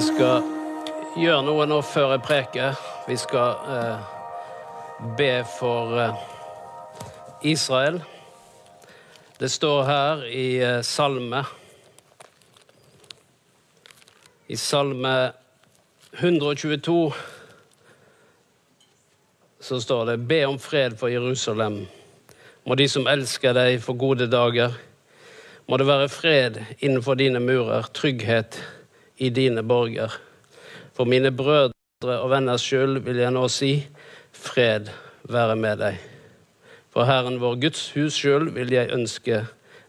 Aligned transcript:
Vi 0.00 0.04
skal 0.06 0.46
gjøre 1.20 1.42
noe 1.44 1.64
nå 1.68 1.76
før 1.84 2.14
jeg 2.14 2.22
preker. 2.24 2.78
Vi 3.04 3.18
skal 3.20 3.66
eh, 3.68 4.06
be 5.18 5.42
for 5.58 5.92
eh, 6.00 6.22
Israel. 7.50 7.98
Det 9.36 9.50
står 9.52 9.82
her 9.90 10.24
i 10.24 10.46
eh, 10.64 10.78
salme 10.88 11.42
I 14.48 14.56
salme 14.56 15.14
122 16.16 16.96
så 19.60 19.84
står 19.84 20.04
det 20.14 20.18
Be 20.32 20.42
om 20.48 20.56
fred 20.58 20.96
for 20.96 21.12
Jerusalem. 21.12 21.82
Må 22.64 22.80
de 22.80 22.88
som 22.88 23.04
elsker 23.04 23.52
deg, 23.52 23.84
få 23.84 24.00
gode 24.00 24.32
dager. 24.32 24.80
Må 25.68 25.76
det 25.76 25.92
være 25.92 26.08
fred 26.08 26.62
innenfor 26.80 27.20
dine 27.20 27.44
murer, 27.44 27.92
trygghet 27.92 28.64
i 29.20 29.30
dine 29.30 29.62
borger. 29.62 30.14
For 30.96 31.08
mine 31.08 31.30
brødre 31.36 32.16
og 32.16 32.30
venners 32.32 32.64
skyld 32.64 33.02
vil 33.04 33.20
jeg 33.20 33.34
nå 33.36 33.46
si, 33.52 33.74
fred 34.32 34.88
være 35.28 35.56
med 35.60 35.82
deg. 35.82 36.00
For 36.90 37.06
Herren 37.06 37.38
vår 37.42 37.58
Guds 37.62 37.84
hus 37.94 38.16
skyld 38.18 38.50
vil 38.56 38.72
jeg 38.74 38.90
ønske 38.96 39.44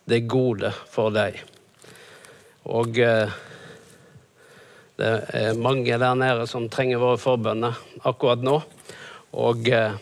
det 0.10 0.26
gode 0.30 0.74
for 0.92 1.14
deg. 1.16 1.40
Og 2.70 3.00
eh, 3.02 3.32
det 5.00 5.12
er 5.34 5.58
mange 5.58 5.98
der 5.98 6.18
nede 6.20 6.46
som 6.50 6.68
trenger 6.70 7.02
våre 7.02 7.18
forbønner 7.22 7.80
akkurat 8.06 8.44
nå. 8.46 8.60
Og 9.34 9.70
eh, 9.72 9.96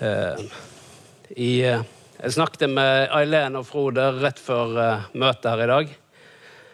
eh, 0.00 0.46
i 1.36 1.50
eh, 1.66 1.82
Jeg 2.22 2.36
snakket 2.36 2.70
med 2.70 3.10
Aileen 3.10 3.56
og 3.58 3.66
Frode 3.66 4.04
rett 4.22 4.38
før 4.38 4.76
eh, 4.78 5.06
møtet 5.18 5.48
her 5.50 5.64
i 5.64 5.70
dag, 5.72 5.94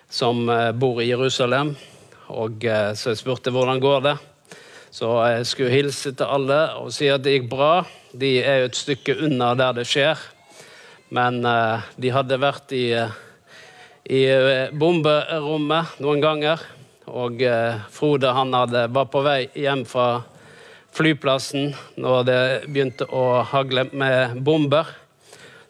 som 0.08 0.48
eh, 0.48 0.72
bor 0.72 1.02
i 1.02 1.08
Jerusalem. 1.08 1.76
Og 2.28 2.64
eh, 2.64 2.92
Så 2.94 3.12
jeg 3.12 3.20
spurte 3.20 3.52
hvordan 3.52 3.80
går 3.80 4.00
det 4.04 4.16
Så 4.90 5.12
jeg 5.28 5.46
skulle 5.46 5.72
hilse 5.72 6.12
til 6.16 6.28
alle 6.28 6.58
og 6.80 6.92
si 6.92 7.08
at 7.12 7.22
det 7.24 7.36
gikk 7.36 7.50
bra. 7.52 7.84
De 8.12 8.38
er 8.40 8.62
jo 8.62 8.70
et 8.70 8.80
stykke 8.80 9.18
unna 9.26 9.52
der 9.58 9.76
det 9.76 9.86
skjer. 9.88 10.18
Men 11.12 11.44
eh, 11.44 11.84
de 11.96 12.12
hadde 12.12 12.40
vært 12.40 12.72
i, 12.72 12.88
i 14.08 14.22
bomberommet 14.72 16.00
noen 16.00 16.24
ganger. 16.24 16.64
Og 17.08 17.40
Frode 17.88 18.32
han 18.36 18.52
hadde, 18.52 18.82
var 18.92 19.06
på 19.08 19.22
vei 19.24 19.46
hjem 19.56 19.86
fra 19.88 20.20
flyplassen 20.92 21.70
når 21.96 22.26
det 22.28 22.40
begynte 22.66 23.06
å 23.08 23.40
hagle 23.48 23.86
med 23.92 24.42
bomber. 24.44 24.90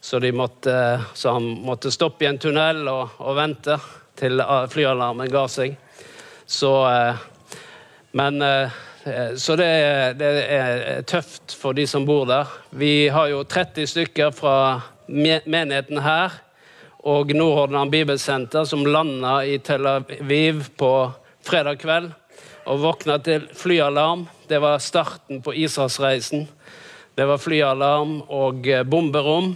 Så, 0.00 0.19
måtte, 0.34 0.75
så 1.14 1.36
han 1.36 1.47
måtte 1.62 1.94
stoppe 1.94 2.25
i 2.27 2.28
en 2.31 2.39
tunnel 2.42 2.86
og, 2.91 3.19
og 3.22 3.39
vente 3.39 3.78
til 4.19 4.42
flyalarmen 4.72 5.30
ga 5.33 5.44
seg. 5.50 5.77
Så, 6.48 6.72
eh, 6.91 7.16
men, 8.19 8.42
eh, 8.42 8.70
så 9.36 9.56
det, 9.56 9.66
er- 9.66 10.12
det 10.19 10.33
er 10.58 11.02
tøft 11.08 11.55
for 11.56 11.72
de 11.77 11.86
som 11.86 12.05
bor 12.08 12.27
der. 12.28 12.47
Vi 12.72 13.08
har 13.08 13.28
jo 13.30 13.44
30 13.44 13.86
stykker 13.86 14.30
fra 14.36 14.80
menigheten 15.08 16.02
her 16.05 16.33
og 17.08 17.30
Nordhordland 17.33 17.91
Bibelsenter 17.94 18.64
som 18.69 18.83
landa 18.84 19.38
i 19.47 19.58
Tel 19.64 19.86
Aviv 19.86 20.64
på 20.77 20.91
fredag 21.47 21.78
kveld 21.80 22.10
og 22.69 22.82
våkna 22.82 23.16
til 23.25 23.47
flyalarm. 23.56 24.27
Det 24.48 24.58
var 24.60 24.78
starten 24.82 25.41
på 25.42 25.55
Israelsreisen. 25.56 26.48
Det 27.16 27.25
var 27.27 27.38
flyalarm 27.41 28.19
og 28.28 28.66
eh, 28.69 28.82
bomberom. 28.84 29.55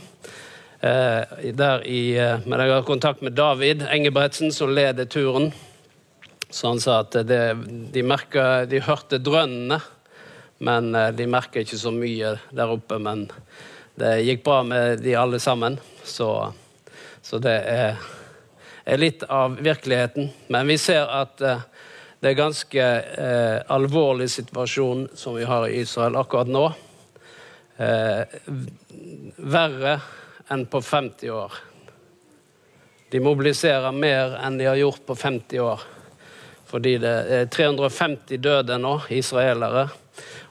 Eh, 0.82 1.52
der 1.54 1.84
i, 1.86 2.18
eh, 2.18 2.40
men 2.42 2.58
jeg 2.58 2.72
har 2.74 2.82
kontakt 2.82 3.20
med 3.22 3.36
David 3.38 3.84
Engebretsen, 3.86 4.50
som 4.52 4.72
leder 4.74 5.04
turen. 5.06 5.52
Så 6.50 6.72
han 6.72 6.80
sa 6.82 6.96
at 7.04 7.14
det, 7.28 7.42
de, 7.94 8.02
merker, 8.02 8.66
de 8.66 8.80
hørte 8.82 9.20
drønnene, 9.22 9.78
men 10.58 10.88
eh, 10.98 11.12
de 11.14 11.26
merker 11.30 11.62
ikke 11.62 11.78
så 11.78 11.92
mye 11.94 12.32
der 12.50 12.72
oppe. 12.74 12.98
Men 12.98 13.28
det 13.94 14.24
gikk 14.26 14.42
bra 14.42 14.56
med 14.66 15.04
de 15.04 15.14
alle 15.14 15.38
sammen. 15.38 15.76
Så, 16.02 16.50
så 17.22 17.38
det 17.38 17.54
er, 17.70 18.02
er 18.82 18.98
litt 18.98 19.22
av 19.30 19.54
virkeligheten. 19.62 20.32
Men 20.50 20.66
vi 20.66 20.80
ser 20.82 21.06
at 21.06 21.44
eh, 21.46 21.62
det 22.18 22.32
er 22.32 22.40
ganske 22.40 22.88
eh, 23.22 23.60
alvorlig 23.70 24.26
situasjon 24.34 25.06
som 25.14 25.38
vi 25.38 25.46
har 25.46 25.68
i 25.68 25.78
Israel 25.86 26.18
akkurat 26.18 26.50
nå. 26.50 26.64
Eh, 27.78 28.26
verre 29.38 29.94
enn 30.52 30.66
på 30.68 30.82
50 30.84 31.32
år. 31.32 31.56
De 33.12 33.20
mobiliserer 33.20 33.92
mer 33.92 34.38
enn 34.40 34.58
de 34.60 34.68
har 34.68 34.78
gjort 34.80 35.02
på 35.06 35.16
50 35.16 35.60
år. 35.60 35.82
Fordi 36.68 36.94
det 37.02 37.12
er 37.36 37.50
350 37.52 38.40
døde 38.40 38.78
nå, 38.80 38.94
israelere. 39.12 39.90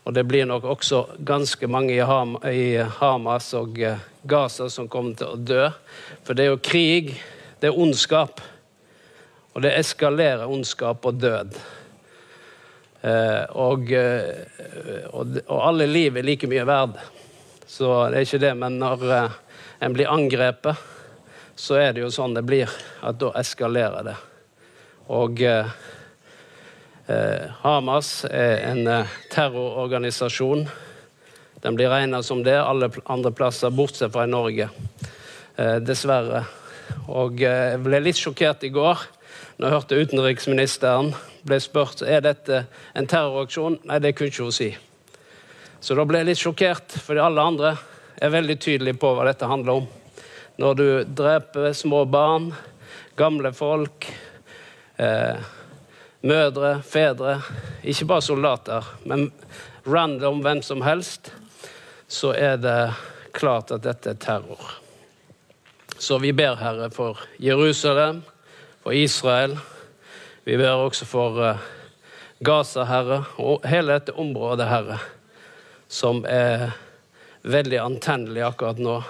Og 0.03 0.13
det 0.13 0.23
blir 0.29 0.45
nok 0.49 0.65
også 0.69 1.03
ganske 1.25 1.67
mange 1.69 1.93
i, 1.95 2.01
Ham 2.05 2.35
i 2.49 2.77
Hamas 2.99 3.51
og 3.57 3.77
eh, 3.81 4.01
Gaza 4.25 4.69
som 4.69 4.89
kommer 4.89 5.17
til 5.17 5.33
å 5.33 5.37
dø. 5.37 5.67
For 6.25 6.37
det 6.37 6.45
er 6.45 6.51
jo 6.51 6.61
krig, 6.61 7.13
det 7.61 7.69
er 7.69 7.77
ondskap. 7.77 8.41
Og 9.53 9.61
det 9.65 9.75
eskalerer 9.77 10.49
ondskap 10.49 11.05
og 11.05 11.21
død. 11.21 11.57
Eh, 13.01 13.43
og, 13.57 13.89
eh, 13.93 15.05
og, 15.09 15.37
og 15.47 15.59
alle 15.67 15.89
liv 15.89 16.17
er 16.17 16.25
like 16.25 16.49
mye 16.49 16.65
verd. 16.69 16.97
Så 17.65 17.89
det 18.09 18.21
er 18.21 18.29
ikke 18.29 18.45
det. 18.45 18.53
Men 18.61 18.77
når 18.81 19.07
en 19.81 19.93
blir 19.93 20.09
angrepet, 20.09 20.77
så 21.55 21.79
er 21.81 21.93
det 21.93 22.03
jo 22.03 22.11
sånn 22.13 22.35
det 22.37 22.45
blir. 22.45 22.69
At 23.01 23.17
da 23.21 23.31
eskalerer 23.39 24.05
det. 24.05 24.15
Og 25.11 25.41
eh, 25.41 25.71
eh, 27.09 27.47
Hamas 27.63 28.11
er 28.29 28.61
en 28.69 28.85
eh, 28.87 29.15
terrororganisasjon. 29.33 30.67
Den 31.61 31.77
blir 31.77 31.89
regna 31.89 32.21
som 32.25 32.43
det 32.45 32.59
alle 32.59 32.91
andre 33.09 33.33
plasser, 33.33 33.73
bortsett 33.73 34.13
fra 34.13 34.27
i 34.27 34.31
Norge. 34.31 34.69
Eh, 35.57 35.77
dessverre. 35.81 36.45
Og 37.09 37.41
eh, 37.41 37.73
jeg 37.73 37.83
ble 37.83 38.05
litt 38.05 38.21
sjokkert 38.21 38.63
i 38.67 38.73
går 38.73 39.01
når 39.57 39.67
jeg 39.67 39.75
hørte 39.75 40.01
utenriksministeren 40.05 41.11
ble 41.45 41.57
spurt 41.61 42.01
er 42.05 42.21
dette 42.25 42.65
en 42.97 43.09
terroraksjon. 43.09 43.81
Nei, 43.89 43.99
det 44.01 44.13
kunne 44.17 44.29
ikke 44.29 44.45
hun 44.45 44.55
si. 44.55 44.71
Så 45.81 45.97
da 45.97 46.05
ble 46.05 46.21
jeg 46.21 46.29
litt 46.29 46.41
sjokkert, 46.41 46.93
fordi 47.01 47.21
alle 47.21 47.45
andre 47.45 47.73
er 48.15 48.33
veldig 48.33 48.57
tydelig 48.59 48.97
på 48.99 49.13
hva 49.15 49.25
dette 49.29 49.49
handler 49.49 49.81
om. 49.81 49.87
Når 50.61 50.75
du 50.77 50.87
dreper 51.21 51.73
små 51.73 52.03
barn, 52.05 52.51
gamle 53.17 53.53
folk, 53.53 54.07
eh, 54.97 55.39
mødre, 56.21 56.81
fedre, 56.83 57.39
ikke 57.83 58.05
bare 58.05 58.21
soldater, 58.21 58.91
men 59.05 59.31
random 59.87 60.41
hvem 60.41 60.61
som 60.61 60.81
helst, 60.85 61.31
så 62.07 62.33
er 62.35 62.57
det 62.61 62.93
klart 63.33 63.71
at 63.71 63.83
dette 63.83 64.13
er 64.13 64.19
terror. 64.19 64.77
Så 65.97 66.17
vi 66.19 66.33
ber, 66.33 66.55
Herre, 66.55 66.89
for 66.89 67.19
Jerusalem, 67.39 68.23
for 68.83 68.91
Israel. 68.91 69.57
Vi 70.43 70.57
ber 70.57 70.81
også 70.81 71.05
for 71.05 71.41
eh, 71.45 71.65
Gaza, 72.43 72.83
Herre, 72.89 73.23
og 73.37 73.67
hele 73.69 73.93
dette 73.93 74.15
området, 74.17 74.65
Herre, 74.67 74.97
som 75.87 76.25
er 76.25 76.71
veldig 77.41 77.77
antennelig 77.77 78.43
akkurat 78.45 78.79
nå. 78.79 79.01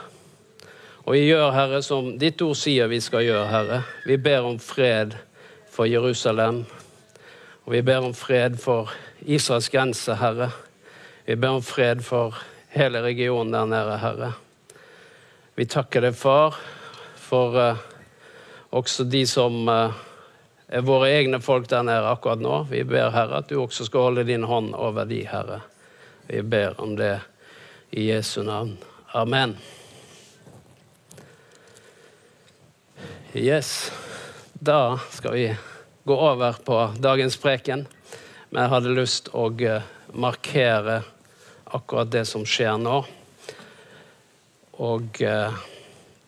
Og 1.02 1.16
vi 1.16 1.24
gjør, 1.26 1.50
Herre, 1.56 1.82
som 1.84 2.14
ditt 2.22 2.42
ord 2.46 2.56
sier 2.60 2.90
vi 2.92 3.02
skal 3.02 3.26
gjøre, 3.26 3.48
Herre. 3.50 3.80
Vi 4.06 4.18
ber 4.22 4.46
om 4.48 4.60
fred 4.62 5.16
for 5.72 5.90
Jerusalem. 5.90 6.64
Og 7.66 7.74
vi 7.74 7.82
ber 7.86 8.06
om 8.06 8.14
fred 8.14 8.60
for 8.62 8.92
Israels 9.26 9.70
grense, 9.74 10.16
Herre. 10.16 10.52
Vi 11.26 11.36
ber 11.36 11.58
om 11.58 11.66
fred 11.66 12.04
for 12.06 12.38
hele 12.72 13.02
regionen 13.04 13.54
der 13.54 13.66
nede, 13.66 13.98
Herre. 14.02 14.32
Vi 15.58 15.66
takker 15.66 16.06
deg, 16.06 16.16
Far, 16.16 16.56
for 17.20 17.58
uh, 17.58 17.82
også 18.72 19.04
de 19.10 19.26
som 19.30 19.68
uh, 19.70 19.98
er 20.72 20.86
våre 20.88 21.10
egne 21.12 21.42
folk 21.44 21.68
der 21.70 21.84
nede 21.86 22.08
akkurat 22.14 22.42
nå. 22.42 22.64
Vi 22.72 22.86
ber, 22.88 23.12
Herre, 23.12 23.42
at 23.42 23.50
du 23.50 23.60
også 23.62 23.90
skal 23.90 24.08
holde 24.08 24.26
din 24.30 24.48
hånd 24.48 24.72
over 24.78 25.06
de, 25.10 25.26
Herre. 25.28 25.60
Vi 26.30 26.42
ber 26.42 26.80
om 26.82 26.96
det 26.96 27.18
i 27.92 28.08
Jesu 28.08 28.44
navn. 28.44 28.78
Amen. 29.12 29.58
Yes. 33.34 33.92
Da 34.54 35.00
skal 35.12 35.34
vi 35.34 35.56
gå 36.04 36.16
over 36.16 36.54
på 36.54 36.94
dagens 37.00 37.38
preken. 37.38 37.88
Men 38.50 38.64
jeg 38.64 38.72
hadde 38.74 38.96
lyst 38.96 39.30
å 39.32 39.48
eh, 39.64 39.84
markere 40.12 41.02
akkurat 41.72 42.12
det 42.12 42.26
som 42.28 42.44
skjer 42.48 42.76
nå. 42.82 42.98
Og 44.84 45.22
eh, 45.24 45.62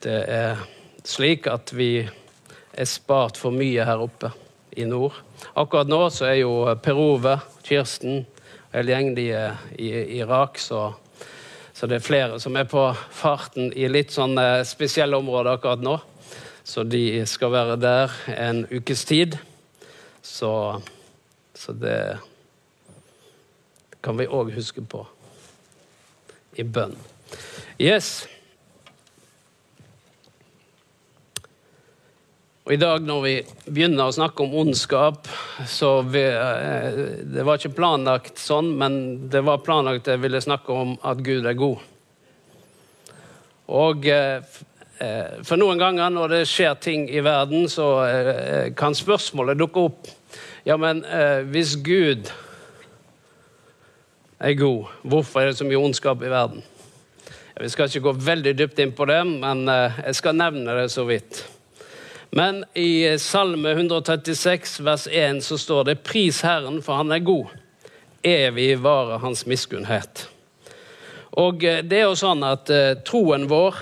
det 0.03 0.19
er 0.31 0.63
slik 1.03 1.49
at 1.51 1.73
vi 1.75 2.03
er 2.03 2.89
spart 2.89 3.39
for 3.39 3.55
mye 3.55 3.85
her 3.87 4.03
oppe 4.03 4.31
i 4.75 4.87
nord. 4.87 5.15
Akkurat 5.59 5.91
nå 5.91 6.05
så 6.11 6.29
er 6.31 6.39
jo 6.41 6.53
Per 6.83 6.99
Ove, 6.99 7.37
Kirsten 7.67 8.23
og 8.23 8.77
hele 8.79 8.95
gjengen 8.95 9.17
de 9.17 9.27
er 9.37 9.59
i 9.77 9.91
Irak, 10.17 10.57
så, 10.57 10.95
så 11.73 11.87
det 11.89 11.97
er 11.97 12.05
flere 12.05 12.39
som 12.39 12.55
er 12.57 12.67
på 12.69 12.81
farten 13.11 13.71
i 13.73 13.87
litt 13.89 14.13
sånn 14.13 14.37
eh, 14.37 14.61
spesielle 14.67 15.17
områder 15.17 15.55
akkurat 15.55 15.81
nå. 15.83 15.97
Så 16.63 16.85
de 16.87 17.25
skal 17.27 17.51
være 17.51 17.79
der 17.81 18.13
en 18.37 18.63
ukes 18.71 19.03
tid. 19.09 19.39
Så, 20.23 20.53
så 21.57 21.73
det 21.75 22.19
kan 24.03 24.19
vi 24.19 24.29
òg 24.29 24.53
huske 24.55 24.85
på 24.85 25.01
i 26.55 26.63
bønn. 26.63 26.93
Yes. 27.81 28.27
Og 32.63 32.71
I 32.71 32.79
dag 32.79 33.03
når 33.03 33.23
vi 33.25 33.31
begynner 33.65 34.07
å 34.07 34.15
snakke 34.15 34.45
om 34.45 34.53
ondskap 34.61 35.27
så 35.67 35.97
vi, 36.07 36.21
eh, 36.23 36.93
Det 37.27 37.43
var 37.43 37.59
ikke 37.59 37.75
planlagt 37.75 38.39
sånn, 38.39 38.77
men 38.79 38.93
det 39.29 39.41
var 39.43 39.65
planlagt 39.65 40.07
jeg 40.07 40.21
ville 40.23 40.39
snakke 40.39 40.71
om 40.71 40.93
at 41.03 41.19
Gud 41.19 41.45
er 41.45 41.57
god. 41.59 41.81
Og 43.67 44.07
eh, 44.07 44.39
eh, 45.03 45.41
for 45.43 45.59
noen 45.59 45.81
ganger 45.81 46.13
når 46.15 46.31
det 46.31 46.47
skjer 46.47 46.79
ting 46.79 47.09
i 47.11 47.19
verden, 47.19 47.67
så 47.67 47.89
kan 48.79 48.95
spørsmålet 48.95 49.59
dukke 49.59 49.83
opp. 49.83 50.07
Ja, 50.63 50.77
men 50.79 51.03
hvis 51.51 51.75
Gud 51.83 52.31
er 54.39 54.53
god, 54.55 54.87
hvorfor 55.03 55.41
er 55.41 55.51
det 55.51 55.59
så 55.59 55.67
mye 55.67 55.83
ondskap 55.83 56.23
i 56.23 56.31
verden? 56.31 56.63
Vi 57.59 57.69
skal 57.69 57.91
ikke 57.91 58.07
gå 58.07 58.15
veldig 58.23 58.55
dypt 58.55 58.79
inn 58.79 58.95
på 58.95 59.09
det, 59.11 59.19
men 59.27 59.67
jeg 59.67 60.15
skal 60.15 60.39
nevne 60.39 60.79
det 60.79 60.87
så 60.95 61.03
vidt. 61.11 61.43
Men 62.35 62.63
i 62.73 63.19
Salme 63.21 63.71
136 63.71 64.79
vers 64.79 65.07
1 65.11 65.43
så 65.45 65.57
står 65.57 65.83
det 65.83 65.95
'Pris 65.95 66.41
Herren, 66.41 66.81
for 66.81 66.97
han 66.97 67.11
er 67.11 67.19
god'. 67.21 67.51
Evig 68.23 68.79
varer 68.81 69.19
hans 69.21 69.45
miskunnhet. 69.45 70.29
Og 71.37 71.63
eh, 71.63 71.83
det 71.85 71.99
er 71.99 72.07
jo 72.07 72.15
sånn 72.17 72.41
at 72.47 72.71
eh, 72.73 72.95
troen 73.05 73.45
vår 73.51 73.77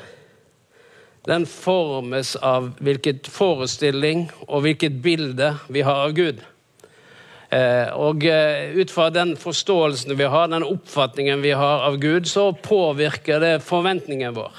den 1.30 1.46
formes 1.48 2.34
av 2.36 2.74
hvilket 2.84 3.30
forestilling 3.32 4.26
og 4.50 4.66
hvilket 4.66 4.98
bilde 5.00 5.54
vi 5.70 5.84
har 5.88 6.02
av 6.10 6.16
Gud. 6.18 6.42
Eh, 7.56 7.88
og 7.94 8.26
ut 8.76 8.92
fra 8.92 9.10
den 9.16 9.36
forståelsen 9.40 10.18
vi 10.18 10.28
har, 10.28 10.50
den 10.52 10.68
oppfatningen 10.68 11.40
vi 11.46 11.54
har 11.56 11.86
av 11.88 12.02
Gud, 12.04 12.28
så 12.28 12.50
påvirker 12.52 13.40
det 13.40 13.54
forventningen 13.64 14.36
vår. 14.36 14.52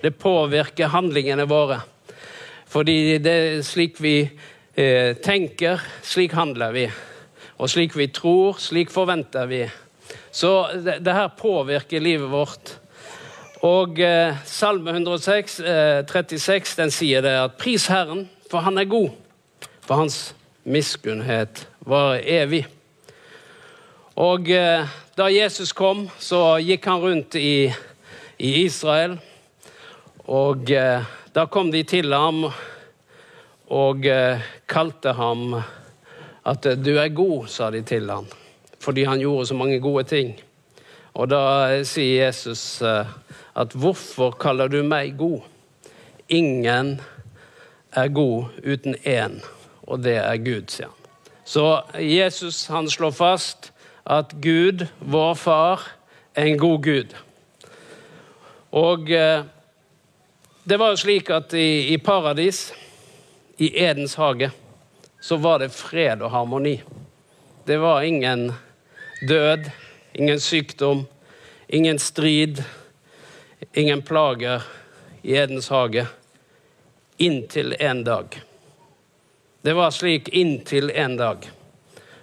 Det 0.00 0.14
påvirker 0.22 0.94
handlingene 0.94 1.44
våre. 1.44 1.82
Fordi 2.76 3.16
det 3.24 3.32
er 3.32 3.62
slik 3.64 3.96
vi 4.04 4.18
eh, 4.76 5.14
tenker, 5.24 5.80
slik 6.04 6.34
handler 6.36 6.74
vi. 6.74 6.82
Og 7.56 7.70
slik 7.72 7.94
vi 7.96 8.10
tror, 8.12 8.58
slik 8.60 8.92
forventer 8.92 9.48
vi. 9.48 9.62
Så 10.28 10.50
det, 10.84 10.98
det 11.00 11.14
her 11.16 11.30
påvirker 11.38 12.04
livet 12.04 12.28
vårt. 12.28 12.74
Og 13.64 13.96
eh, 14.04 14.36
Salme 14.44 14.92
106, 14.92 15.56
eh, 15.64 16.02
36 16.04 16.76
den 16.76 16.92
sier 16.92 17.24
det 17.24 17.32
at 17.46 17.56
pris 17.56 17.88
Herren, 17.88 18.26
for 18.50 18.60
han 18.68 18.76
er 18.76 18.92
god. 18.92 19.08
For 19.80 19.96
hans 20.04 20.34
miskunnhet 20.68 21.64
var 21.80 22.20
evig. 22.20 22.66
Og 24.20 24.52
eh, 24.52 24.84
da 25.16 25.32
Jesus 25.32 25.72
kom, 25.72 26.10
så 26.20 26.58
gikk 26.60 26.92
han 26.92 27.00
rundt 27.08 27.40
i, 27.40 27.70
i 28.36 28.56
Israel. 28.66 29.16
Og 30.28 30.68
eh, 30.68 31.16
da 31.36 31.44
kom 31.46 31.68
de 31.68 31.82
til 31.84 32.14
ham 32.16 32.46
og 33.68 34.06
eh, 34.08 34.40
kalte 34.68 35.12
ham 35.12 35.58
at 36.46 36.64
'du 36.64 36.96
er 36.96 37.08
god', 37.08 37.48
sa 37.48 37.70
de 37.70 37.82
til 37.82 38.10
ham, 38.10 38.26
fordi 38.80 39.04
han 39.04 39.20
gjorde 39.20 39.46
så 39.46 39.54
mange 39.54 39.80
gode 39.80 40.04
ting. 40.04 40.40
Og 41.14 41.28
da 41.30 41.68
eh, 41.74 41.84
sier 41.84 42.24
Jesus 42.24 42.82
eh, 42.82 43.04
at 43.56 43.68
'hvorfor 43.74 44.30
kaller 44.30 44.68
du 44.68 44.82
meg 44.82 45.16
god'? 45.18 45.44
Ingen 46.28 47.00
er 47.92 48.08
god 48.08 48.44
uten 48.64 48.94
én, 48.94 49.44
og 49.82 50.04
det 50.04 50.16
er 50.16 50.36
Gud, 50.36 50.68
sier 50.68 50.88
han. 50.88 50.96
Så 51.44 51.82
Jesus 52.00 52.66
han 52.66 52.90
slår 52.90 53.10
fast 53.10 53.72
at 54.06 54.32
Gud, 54.42 54.86
vår 55.00 55.34
far, 55.34 55.92
er 56.34 56.44
en 56.44 56.58
god 56.58 56.82
Gud. 56.82 57.14
Og 58.72 59.10
det 60.68 60.76
var 60.76 60.90
jo 60.90 60.96
slik 60.98 61.28
at 61.30 61.52
i, 61.54 61.94
i 61.94 61.98
paradis, 61.98 62.72
i 63.56 63.68
Edens 63.84 64.16
hage, 64.18 64.50
så 65.20 65.36
var 65.38 65.60
det 65.62 65.68
fred 65.70 66.24
og 66.26 66.32
harmoni. 66.34 66.80
Det 67.64 67.76
var 67.78 68.02
ingen 68.02 68.50
død, 69.28 69.70
ingen 70.12 70.40
sykdom, 70.40 71.04
ingen 71.68 72.02
strid, 72.02 72.64
ingen 73.78 74.02
plager 74.02 74.66
i 75.22 75.38
Edens 75.38 75.68
hage. 75.68 76.08
Inntil 77.16 77.76
en 77.78 78.04
dag. 78.04 78.42
Det 79.62 79.72
var 79.72 79.94
slik 79.94 80.28
inntil 80.28 80.90
en 80.90 81.16
dag. 81.16 81.46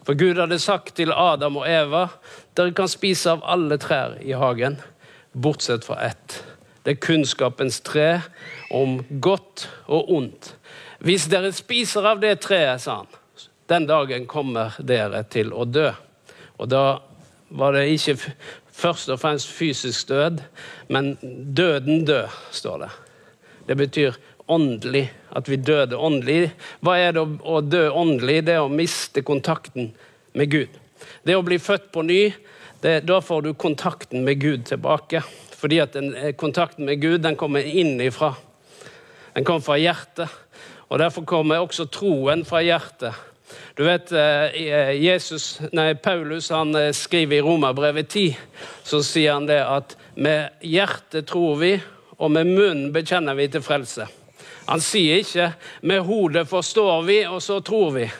For 0.03 0.19
Gud 0.19 0.35
hadde 0.35 0.59
sagt 0.59 0.97
til 0.99 1.15
Adam 1.15 1.63
og 1.63 1.69
Eva 1.71 2.09
dere 2.59 2.75
kan 2.75 2.91
spise 2.91 3.37
av 3.37 3.47
alle 3.47 3.79
trær 3.79 4.19
i 4.19 4.35
hagen, 4.35 4.81
bortsett 5.31 5.87
fra 5.87 6.03
ett. 6.11 6.43
Det 6.83 6.95
er 6.95 7.03
kunnskapens 7.03 7.79
tre 7.83 8.21
om 8.71 8.99
godt 9.23 9.69
og 9.87 10.11
ondt. 10.11 10.53
Hvis 11.03 11.29
dere 11.31 11.53
spiser 11.55 12.05
av 12.07 12.19
det 12.23 12.37
treet, 12.43 12.81
sa 12.83 13.01
han, 13.01 13.47
den 13.71 13.87
dagen 13.87 14.27
kommer 14.27 14.75
dere 14.83 15.23
til 15.31 15.53
å 15.55 15.63
dø. 15.67 15.89
Og 16.59 16.69
da 16.71 16.83
var 17.53 17.75
det 17.75 17.87
ikke 17.93 18.17
først 18.73 19.11
og 19.13 19.21
fremst 19.21 19.51
fysisk 19.53 20.09
død, 20.11 20.43
men 20.91 21.13
døden 21.55 22.03
død, 22.07 22.27
står 22.51 22.83
det. 22.83 22.91
Det 23.67 23.77
betyr 23.79 24.19
åndelig, 24.51 25.05
at 25.31 25.49
vi 25.49 25.55
døde 25.55 25.97
åndelig. 25.97 26.51
Hva 26.83 26.97
er 26.99 27.15
det 27.15 27.23
å 27.23 27.61
dø 27.63 27.85
åndelig? 27.89 28.41
Det 28.47 28.57
er 28.57 28.65
å 28.65 28.71
miste 28.71 29.23
kontakten 29.23 29.93
med 30.35 30.51
Gud. 30.51 30.79
Det 31.23 31.35
å 31.37 31.45
bli 31.45 31.59
født 31.61 31.91
på 31.93 32.03
ny, 32.03 32.21
det, 32.83 32.99
da 33.07 33.21
får 33.23 33.41
du 33.41 33.53
kontakten 33.53 34.25
med 34.25 34.41
Gud 34.41 34.65
tilbake. 34.67 35.23
Fordi 35.55 35.79
at 35.79 35.93
den, 35.95 36.15
eh, 36.15 36.33
kontakten 36.35 36.85
med 36.85 37.01
Gud 37.01 37.21
den 37.23 37.35
kommer 37.35 37.63
innifra. 37.63 38.33
Den 39.33 39.45
kommer 39.45 39.59
fra 39.59 39.77
hjertet. 39.77 40.29
Og 40.89 40.99
Derfor 40.99 41.25
kommer 41.25 41.63
også 41.63 41.85
troen 41.85 42.45
fra 42.45 42.59
hjertet. 42.61 43.13
Du 43.77 43.83
vet, 43.83 44.11
eh, 44.11 44.51
eh, 44.67 45.03
Jesus, 45.05 45.59
nei, 45.71 45.93
Paulus 45.93 46.49
han 46.49 46.93
skriver 46.93 47.37
i 47.37 47.41
Romerbrevet 47.41 48.09
10 48.09 48.37
så 48.83 48.99
sier 49.03 49.33
han 49.33 49.47
det 49.47 49.61
at 49.63 49.95
med 50.15 50.49
hjertet 50.61 51.27
tror 51.27 51.55
vi, 51.55 51.81
og 52.19 52.31
med 52.31 52.47
munnen 52.47 52.91
bekjenner 52.93 53.35
vi 53.35 53.47
til 53.47 53.61
frelse. 53.61 54.07
Han 54.67 54.79
sier 54.79 55.17
ikke 55.23 55.53
'med 55.81 56.01
hodet 56.01 56.47
forstår 56.47 57.01
vi, 57.05 57.23
og 57.25 57.41
så 57.41 57.59
tror 57.59 57.91
vi'. 57.91 58.11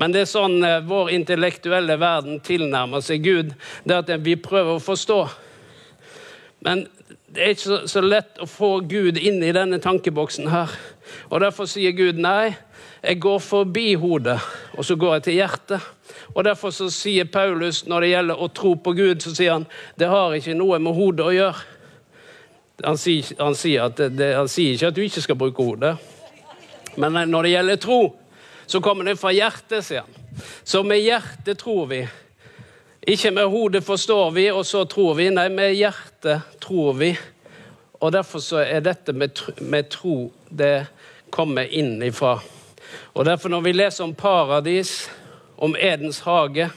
Men 0.00 0.14
det 0.14 0.24
er 0.24 0.30
sånn 0.30 0.62
vår 0.88 1.10
intellektuelle 1.12 1.98
verden 2.00 2.40
tilnærmer 2.40 3.04
seg 3.04 3.20
Gud. 3.24 3.52
det 3.84 3.98
at 3.98 4.12
Vi 4.24 4.36
prøver 4.40 4.78
å 4.78 4.82
forstå. 4.82 5.20
Men 6.64 6.86
det 7.30 7.42
er 7.42 7.52
ikke 7.54 7.76
så, 7.88 8.00
lett 8.02 8.40
å 8.42 8.46
få 8.48 8.80
Gud 8.90 9.18
inn 9.20 9.42
i 9.44 9.52
denne 9.54 9.78
tankeboksen 9.78 10.48
her. 10.50 10.72
Og 11.30 11.40
Derfor 11.44 11.68
sier 11.70 11.94
Gud 11.94 12.18
nei, 12.18 12.56
jeg 13.00 13.20
går 13.22 13.38
forbi 13.40 13.94
hodet, 13.94 14.38
og 14.74 14.84
så 14.84 14.96
går 14.98 15.18
jeg 15.18 15.26
til 15.28 15.38
hjertet. 15.38 15.84
Og 16.34 16.44
Derfor 16.44 16.74
så 16.74 16.88
sier 16.92 17.28
Paulus 17.30 17.84
når 17.86 18.00
det 18.00 18.10
gjelder 18.10 18.42
å 18.42 18.48
tro 18.54 18.74
på 18.74 18.94
Gud, 18.98 19.22
så 19.22 19.34
sier 19.36 19.54
han 19.54 19.68
det 20.00 20.10
har 20.10 20.34
ikke 20.34 20.56
noe 20.58 20.80
med 20.82 20.96
hodet 20.96 21.26
å 21.26 21.36
gjøre. 21.36 21.66
Han 22.84 22.98
sier, 22.98 23.30
han 23.38 23.54
sier, 23.54 23.92
det, 23.92 24.32
han 24.34 24.48
sier 24.48 24.74
ikke 24.74 24.90
at 24.90 24.96
du 24.96 25.02
ikke 25.04 25.22
skal 25.22 25.38
bruke 25.38 25.64
hodet. 25.64 25.94
Men 27.00 27.14
når 27.30 27.46
det 27.46 27.54
gjelder 27.54 27.80
tro, 27.80 28.00
så 28.70 28.80
kommer 28.80 29.04
det 29.04 29.16
fra 29.18 29.32
hjertet, 29.34 29.82
sier 29.82 30.04
han. 30.04 30.42
Så 30.62 30.84
med 30.86 31.00
hjertet 31.02 31.58
tror 31.58 31.88
vi. 31.90 32.04
Ikke 33.02 33.32
med 33.34 33.48
hodet 33.50 33.82
forstår 33.82 34.30
vi, 34.30 34.44
og 34.54 34.62
så 34.66 34.84
tror 34.86 35.16
vi. 35.18 35.26
Nei, 35.34 35.48
med 35.50 35.74
hjertet 35.74 36.60
tror 36.62 36.94
vi. 37.00 37.08
Og 37.98 38.12
derfor 38.14 38.38
så 38.38 38.62
er 38.62 38.84
dette 38.86 39.10
med, 39.12 39.42
med 39.58 39.90
tro 39.90 40.30
Det 40.46 40.86
kommer 41.34 41.66
innifra. 41.66 42.36
Og 43.18 43.26
derfor, 43.26 43.50
når 43.50 43.66
vi 43.66 43.74
leser 43.74 44.04
om 44.04 44.14
paradis, 44.14 45.10
om 45.58 45.74
Edens 45.74 46.22
hage, 46.22 46.70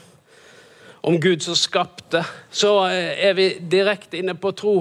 om 1.00 1.20
Gud 1.20 1.46
som 1.46 1.54
skapte, 1.54 2.24
så 2.50 2.74
er 2.90 3.38
vi 3.38 3.52
direkte 3.58 4.18
inne 4.18 4.34
på 4.34 4.50
tro. 4.50 4.76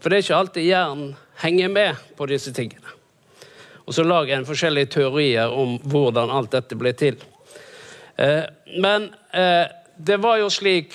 For 0.00 0.08
det 0.12 0.20
er 0.20 0.28
ikke 0.28 0.40
alltid 0.44 0.68
hjernen 0.68 1.12
henger 1.40 1.68
med 1.68 2.08
på 2.16 2.28
disse 2.28 2.52
tingene. 2.52 2.99
Og 3.90 3.94
så 3.94 4.04
lager 4.06 4.36
en 4.36 4.46
forskjellige 4.46 4.92
teorier 4.94 5.50
om 5.50 5.72
hvordan 5.90 6.30
alt 6.30 6.52
dette 6.54 6.76
ble 6.78 6.92
til. 6.94 7.16
Eh, 8.14 8.44
men 8.78 9.08
eh, 9.34 9.64
det 9.98 10.20
var 10.22 10.36
jo 10.38 10.46
slik 10.46 10.94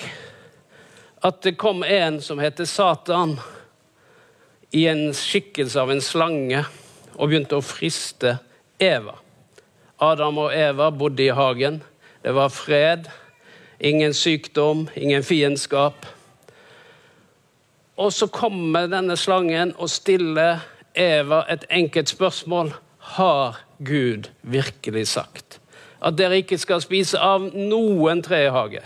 at 1.20 1.42
det 1.44 1.58
kom 1.60 1.82
en 1.84 2.16
som 2.24 2.40
heter 2.40 2.64
Satan, 2.64 3.34
i 4.72 4.86
en 4.88 5.10
skikkelse 5.12 5.76
av 5.76 5.92
en 5.92 6.00
slange, 6.00 6.62
og 7.20 7.28
begynte 7.28 7.58
å 7.60 7.64
friste 7.64 8.38
Eva. 8.80 9.18
Adam 10.00 10.40
og 10.46 10.56
Eva 10.56 10.88
bodde 10.88 11.26
i 11.26 11.36
hagen. 11.36 11.82
Det 12.24 12.32
var 12.32 12.48
fred, 12.48 13.10
ingen 13.76 14.16
sykdom, 14.16 14.86
ingen 14.96 15.20
fiendskap. 15.20 16.08
Og 18.00 18.08
så 18.16 18.32
kommer 18.32 18.88
denne 18.88 19.20
slangen 19.20 19.76
og 19.76 19.92
stiller 19.92 20.64
Eva 20.96 21.44
et 21.52 21.68
enkelt 21.68 22.16
spørsmål. 22.16 22.72
Har 23.14 23.62
Gud 23.78 24.30
virkelig 24.42 25.06
sagt 25.12 25.60
at 26.06 26.16
dere 26.18 26.42
ikke 26.42 26.58
skal 26.60 26.82
spise 26.84 27.18
av 27.18 27.48
noen 27.54 28.20
tre 28.22 28.44
i 28.46 28.52
hage. 28.52 28.82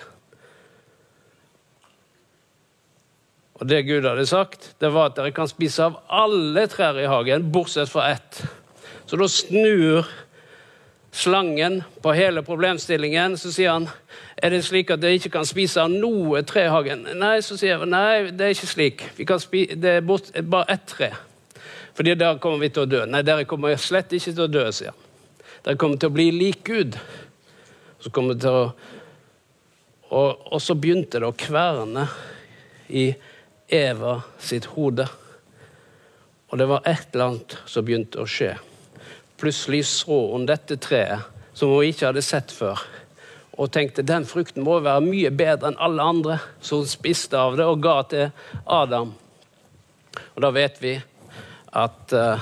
Og 3.61 3.69
det 3.69 3.83
Gud 3.85 4.07
hadde 4.09 4.25
sagt, 4.29 4.71
det 4.81 4.89
var 4.95 5.11
at 5.11 5.19
dere 5.19 5.35
kan 5.37 5.51
spise 5.51 5.85
av 5.85 5.99
alle 6.09 6.65
trær 6.71 6.97
i 6.97 7.09
hagen, 7.11 7.51
bortsett 7.53 7.91
fra 7.93 8.07
ett. 8.15 8.41
Så 9.11 9.19
da 9.21 9.29
snur 9.29 10.09
slangen 11.13 11.83
på 12.01 12.15
hele 12.17 12.43
problemstillingen. 12.47 13.37
Så 13.37 13.53
sier 13.53 13.75
han 13.75 13.89
er 14.41 14.55
det 14.55 14.63
slik 14.65 14.93
at 14.95 15.03
dere 15.03 15.19
ikke 15.19 15.35
kan 15.35 15.49
spise 15.49 15.83
av 15.83 15.93
noe 15.93 16.41
tre 16.49 16.69
i 16.69 16.73
hagen. 16.73 17.05
Nei, 17.21 17.41
så 17.45 17.59
sier 17.61 17.75
jeg, 17.75 17.91
nei, 17.91 18.31
det 18.31 18.47
er 18.47 18.55
ikke 18.57 18.71
slik. 18.71 19.05
det 19.19 19.97
er 19.99 20.07
bare 20.07 20.65
ett 20.73 20.87
tre. 20.89 21.11
Fordi 22.01 22.15
der 22.17 22.39
kommer 22.41 22.63
vi 22.63 22.71
til 22.73 22.87
å 22.87 22.89
dø. 22.89 23.03
Nei, 23.05 23.21
dere 23.21 23.45
kommer 23.45 23.75
slett 23.77 24.15
ikke 24.17 24.33
til 24.33 24.47
å 24.47 24.49
dø, 24.49 24.63
sier 24.73 24.95
han. 24.95 25.09
Dere 25.67 25.77
kommer 25.77 25.99
til 26.01 26.09
å 26.09 26.15
bli 26.15 26.31
lik 26.33 26.63
Gud. 26.65 26.95
Så 28.01 28.09
kommer 28.09 28.39
til 28.41 28.57
å 28.57 28.63
og, 30.09 30.47
og 30.49 30.63
så 30.65 30.79
begynte 30.81 31.21
det 31.21 31.29
å 31.29 31.37
kverne 31.37 32.07
i 32.89 33.11
Eva 33.69 34.15
sitt 34.41 34.71
hode. 34.73 35.05
Og 36.49 36.57
det 36.63 36.71
var 36.73 36.89
et 36.89 37.13
eller 37.13 37.27
annet 37.27 37.59
som 37.69 37.85
begynte 37.85 38.25
å 38.25 38.27
skje. 38.27 38.55
Plutselig 39.37 39.83
så 39.93 40.23
hun 40.33 40.49
dette 40.49 40.81
treet 40.81 41.29
som 41.53 41.77
hun 41.77 41.85
ikke 41.85 42.09
hadde 42.09 42.25
sett 42.25 42.57
før. 42.57 42.81
Og 43.61 43.69
tenkte 43.77 44.09
den 44.09 44.25
frukten 44.25 44.65
må 44.65 44.81
være 44.81 45.05
mye 45.05 45.37
bedre 45.37 45.75
enn 45.75 45.79
alle 45.85 46.09
andre, 46.17 46.41
så 46.65 46.81
hun 46.81 46.89
spiste 46.89 47.37
av 47.37 47.61
det 47.61 47.69
og 47.69 47.85
ga 47.85 48.01
til 48.09 48.33
Adam. 48.65 49.13
Og 50.33 50.43
da 50.49 50.57
vet 50.57 50.81
vi 50.81 50.97
at 51.71 52.13
uh, 52.13 52.41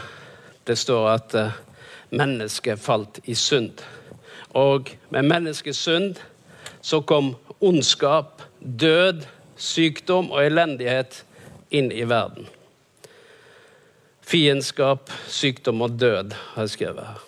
det 0.65 0.77
står 0.77 1.09
at 1.11 1.35
uh, 1.35 1.57
mennesket 2.11 2.81
falt 2.81 3.21
i 3.25 3.35
synd. 3.35 3.83
Og 4.57 4.91
med 5.13 5.29
menneskets 5.29 5.79
synd 5.79 6.21
så 6.81 7.01
kom 7.01 7.35
ondskap, 7.61 8.43
død, 8.61 9.27
sykdom 9.57 10.31
og 10.33 10.45
elendighet 10.47 11.23
inn 11.75 11.91
i 11.93 12.05
verden. 12.09 12.47
Fiendskap, 14.29 15.11
sykdom 15.29 15.83
og 15.85 15.97
død, 16.01 16.33
har 16.55 16.69
jeg 16.69 16.77
skrevet 16.77 17.07
her. 17.07 17.25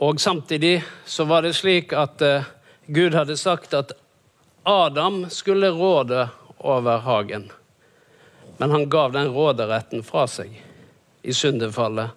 Og 0.00 0.20
Samtidig 0.20 0.82
så 1.04 1.24
var 1.24 1.42
det 1.44 1.56
slik 1.56 1.92
at 1.92 2.22
uh, 2.24 2.48
Gud 2.86 3.14
hadde 3.14 3.36
sagt 3.36 3.74
at 3.74 3.92
Adam 4.64 5.26
skulle 5.30 5.70
råde 5.70 6.28
over 6.58 6.98
hagen. 7.04 7.50
Men 8.58 8.70
han 8.70 8.88
gav 8.90 9.12
den 9.12 9.28
råderetten 9.32 10.02
fra 10.04 10.26
seg 10.28 10.69
i 11.22 11.32
syndefallet 11.32 12.10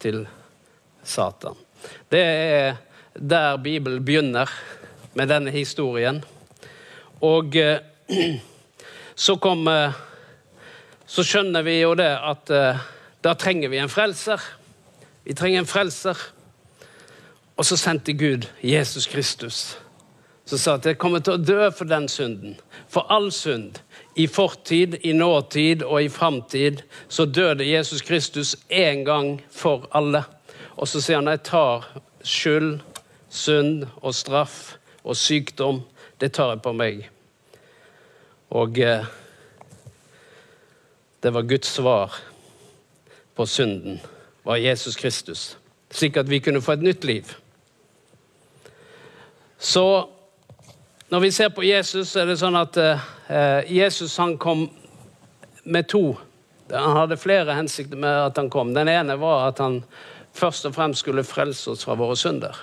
til 0.00 0.24
Satan. 1.02 1.56
Det 2.10 2.22
er 2.22 2.76
der 3.14 3.56
Bibelen 3.62 4.04
begynner 4.04 4.50
med 5.14 5.28
denne 5.28 5.50
historien. 5.50 6.24
Og 7.20 7.54
uh, 7.56 7.78
så 9.26 9.36
kom 9.36 9.66
uh, 9.66 9.92
Så 11.06 11.22
skjønner 11.22 11.62
vi 11.62 11.76
jo 11.82 11.92
det 11.94 12.08
at 12.16 12.50
da 13.22 13.34
trenger 13.36 13.68
vi 13.68 13.76
en 13.78 13.92
frelser. 13.92 14.40
Vi 15.24 15.34
trenger 15.36 15.60
en 15.60 15.68
frelser. 15.68 16.16
Og 17.56 17.64
så 17.64 17.76
sendte 17.76 18.12
Gud 18.12 18.48
Jesus 18.62 19.06
Kristus, 19.06 19.78
som 20.44 20.58
sa 20.58 20.74
at 20.74 20.86
jeg 20.86 20.98
kommer 20.98 21.22
til 21.22 21.36
å 21.36 21.42
dø 21.44 21.68
for 21.70 21.86
den 21.86 22.08
synden. 22.10 22.56
For 22.90 23.06
all 23.12 23.30
synd. 23.32 23.78
I 24.16 24.26
fortid, 24.26 24.94
i 25.02 25.12
nåtid 25.12 25.82
og 25.82 26.04
i 26.04 26.08
framtid 26.08 26.82
så 27.08 27.24
døde 27.24 27.66
Jesus 27.66 28.02
Kristus 28.02 28.56
én 28.70 29.04
gang 29.04 29.42
for 29.50 29.88
alle. 29.92 30.24
Og 30.76 30.88
så 30.88 31.00
sier 31.02 31.18
han 31.18 31.30
jeg 31.30 31.42
tar 31.46 31.88
skyld, 32.22 32.78
synd 33.28 33.84
og 34.02 34.14
straff 34.14 34.76
og 35.04 35.16
sykdom. 35.16 35.82
Det 36.20 36.32
tar 36.32 36.54
jeg 36.54 36.62
på 36.62 36.72
meg. 36.72 37.08
Og 38.54 38.78
eh, 38.78 39.06
det 41.22 41.34
var 41.34 41.42
Guds 41.42 41.74
svar 41.74 42.20
på 43.34 43.46
synden 43.46 44.00
var 44.44 44.56
Jesus 44.56 44.96
Kristus, 44.96 45.58
slik 45.90 46.16
at 46.16 46.30
vi 46.30 46.38
kunne 46.38 46.62
få 46.62 46.72
et 46.72 46.82
nytt 46.82 47.04
liv. 47.04 47.24
Så 49.58 50.06
når 51.08 51.20
vi 51.20 51.30
ser 51.30 51.48
på 51.48 51.62
Jesus, 51.62 52.08
så 52.08 52.20
er 52.20 52.28
det 52.28 52.38
sånn 52.38 52.56
at 52.58 52.76
eh, 52.76 53.06
Jesus 53.68 54.16
han 54.20 54.36
kom 54.38 54.66
med 55.64 55.88
to. 55.88 56.16
Han 56.70 56.96
hadde 56.96 57.16
flere 57.16 57.56
hensikter 57.56 57.96
med 57.96 58.26
at 58.26 58.36
han 58.36 58.50
kom. 58.52 58.74
Den 58.76 58.88
ene 58.88 59.16
var 59.20 59.48
at 59.48 59.62
han 59.64 59.82
først 60.36 60.68
og 60.68 60.74
fremst 60.76 61.04
skulle 61.04 61.24
frelse 61.24 61.70
oss 61.72 61.84
fra 61.86 61.96
våre 61.98 62.16
synder. 62.16 62.58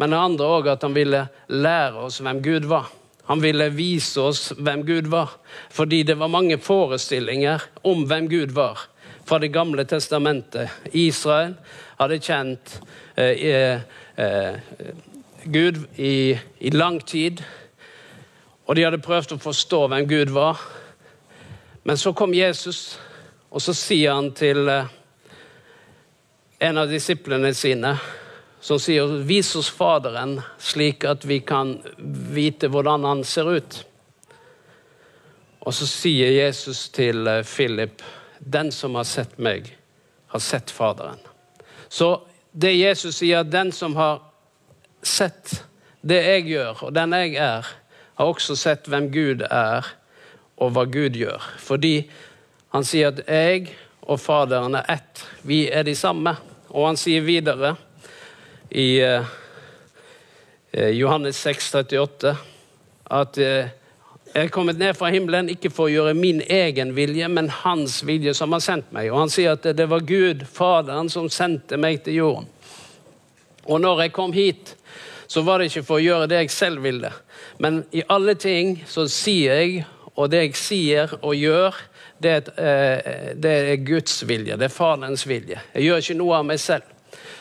Men 0.00 0.14
den 0.14 0.20
andre 0.20 0.48
òg 0.48 0.70
at 0.72 0.86
han 0.86 0.96
ville 0.96 1.26
lære 1.48 2.06
oss 2.06 2.20
hvem 2.24 2.40
Gud 2.42 2.68
var. 2.70 2.88
Han 3.30 3.42
ville 3.42 3.68
vise 3.70 4.20
oss 4.20 4.48
hvem 4.58 4.82
Gud 4.86 5.10
var, 5.12 5.36
fordi 5.70 6.02
det 6.02 6.16
var 6.18 6.32
mange 6.32 6.58
forestillinger 6.58 7.62
om 7.86 8.06
hvem 8.08 8.28
Gud 8.28 8.54
var 8.56 8.88
fra 9.24 9.38
Det 9.38 9.52
gamle 9.52 9.84
testamentet. 9.84 10.70
Israel 10.92 11.54
hadde 12.00 12.18
kjent 12.18 12.72
eh, 13.16 13.78
eh, 14.16 14.56
Gud 15.44 15.78
i, 15.96 16.34
i, 16.58 16.70
lang 16.70 16.98
tid, 17.06 17.42
og 18.70 18.76
de 18.78 18.84
hadde 18.86 19.02
prøvd 19.02 19.32
å 19.34 19.42
forstå 19.42 19.78
hvem 19.90 20.04
Gud 20.06 20.30
var. 20.30 20.60
Men 21.82 21.98
så 21.98 22.12
kom 22.14 22.30
Jesus, 22.36 23.00
og 23.50 23.58
så 23.64 23.74
sier 23.74 24.14
han 24.14 24.28
til 24.38 24.68
eh, 24.70 24.92
en 26.62 26.78
av 26.78 26.92
disiplene 26.92 27.50
sine 27.56 27.96
som 28.62 28.78
sier 28.78 29.10
'Vis 29.26 29.56
oss 29.58 29.70
Faderen, 29.74 30.36
slik 30.58 31.04
at 31.08 31.26
vi 31.26 31.40
kan 31.40 31.80
vite 32.30 32.70
hvordan 32.70 33.08
han 33.08 33.24
ser 33.24 33.50
ut'. 33.50 33.80
Og 35.66 35.74
så 35.74 35.86
sier 35.86 36.30
Jesus 36.30 36.88
til 36.94 37.26
eh, 37.26 37.42
Philip 37.42 38.02
'Den 38.38 38.70
som 38.70 38.94
har 38.94 39.04
sett 39.04 39.38
meg, 39.38 39.76
har 40.26 40.38
sett 40.38 40.70
Faderen'. 40.70 41.26
Så 41.88 42.20
det 42.52 42.78
Jesus 42.78 43.16
sier, 43.16 43.42
den 43.42 43.72
som 43.72 43.96
har 43.96 44.22
sett 45.02 45.64
det 46.06 46.22
jeg 46.22 46.46
gjør, 46.54 46.84
og 46.84 46.94
den 46.94 47.12
jeg 47.12 47.34
er, 47.34 47.79
har 48.20 48.28
også 48.28 48.56
sett 48.58 48.88
hvem 48.90 49.08
Gud 49.14 49.46
er, 49.48 49.86
og 50.60 50.74
hva 50.76 50.84
Gud 50.84 51.16
gjør. 51.16 51.40
Fordi 51.56 51.94
han 52.74 52.84
sier 52.84 53.14
at 53.14 53.22
jeg 53.24 53.70
og 54.10 54.20
Faderen 54.20 54.76
er 54.76 54.88
ett. 54.92 55.22
Vi 55.42 55.62
er 55.72 55.86
de 55.88 55.94
samme. 55.96 56.34
Og 56.68 56.90
han 56.90 56.98
sier 57.00 57.24
videre 57.24 57.72
i 58.70 59.00
eh, 59.02 59.24
Johannes 60.94 61.40
6, 61.40 61.70
38, 61.80 62.34
at 63.10 63.38
eh, 63.40 63.72
jeg 64.30 64.46
er 64.46 64.52
kommet 64.54 64.78
ned 64.78 64.94
fra 64.94 65.08
himmelen 65.10 65.48
ikke 65.50 65.72
for 65.74 65.88
å 65.88 65.94
gjøre 65.94 66.14
min 66.14 66.38
egen 66.44 66.92
vilje, 66.94 67.26
men 67.32 67.48
hans 67.64 67.96
vilje 68.06 68.36
som 68.38 68.52
har 68.54 68.62
sendt 68.62 68.92
meg. 68.94 69.08
Og 69.10 69.24
Han 69.24 69.32
sier 69.32 69.56
at 69.56 69.66
det 69.74 69.88
var 69.90 70.06
Gud, 70.06 70.44
Faderen, 70.46 71.10
som 71.10 71.26
sendte 71.32 71.80
meg 71.80 72.04
til 72.04 72.20
jorden. 72.20 72.52
Og 73.66 73.80
når 73.82 74.04
jeg 74.04 74.14
kom 74.14 74.36
hit, 74.36 74.76
så 75.26 75.42
var 75.46 75.58
det 75.58 75.70
ikke 75.70 75.86
for 75.88 75.98
å 75.98 76.04
gjøre 76.04 76.30
det 76.30 76.44
jeg 76.44 76.54
selv 76.54 76.84
ville. 76.86 77.10
Men 77.58 77.84
i 77.92 78.02
alle 78.08 78.34
ting 78.34 78.78
så 78.88 79.06
sier 79.08 79.60
jeg, 79.60 79.84
og 80.16 80.30
det 80.30 80.42
jeg 80.44 80.56
sier 80.58 81.12
og 81.20 81.34
gjør, 81.36 81.76
det 82.22 82.30
er, 82.30 82.42
eh, 82.56 83.36
det 83.42 83.50
er 83.50 83.76
Guds 83.86 84.28
vilje. 84.28 84.56
Det 84.56 84.64
er 84.64 84.68
Faderens 84.68 85.28
vilje. 85.28 85.60
Jeg 85.74 85.82
gjør 85.82 85.96
ikke 85.96 86.18
noe 86.18 86.36
av 86.36 86.44
meg 86.44 86.60
selv. 86.60 86.82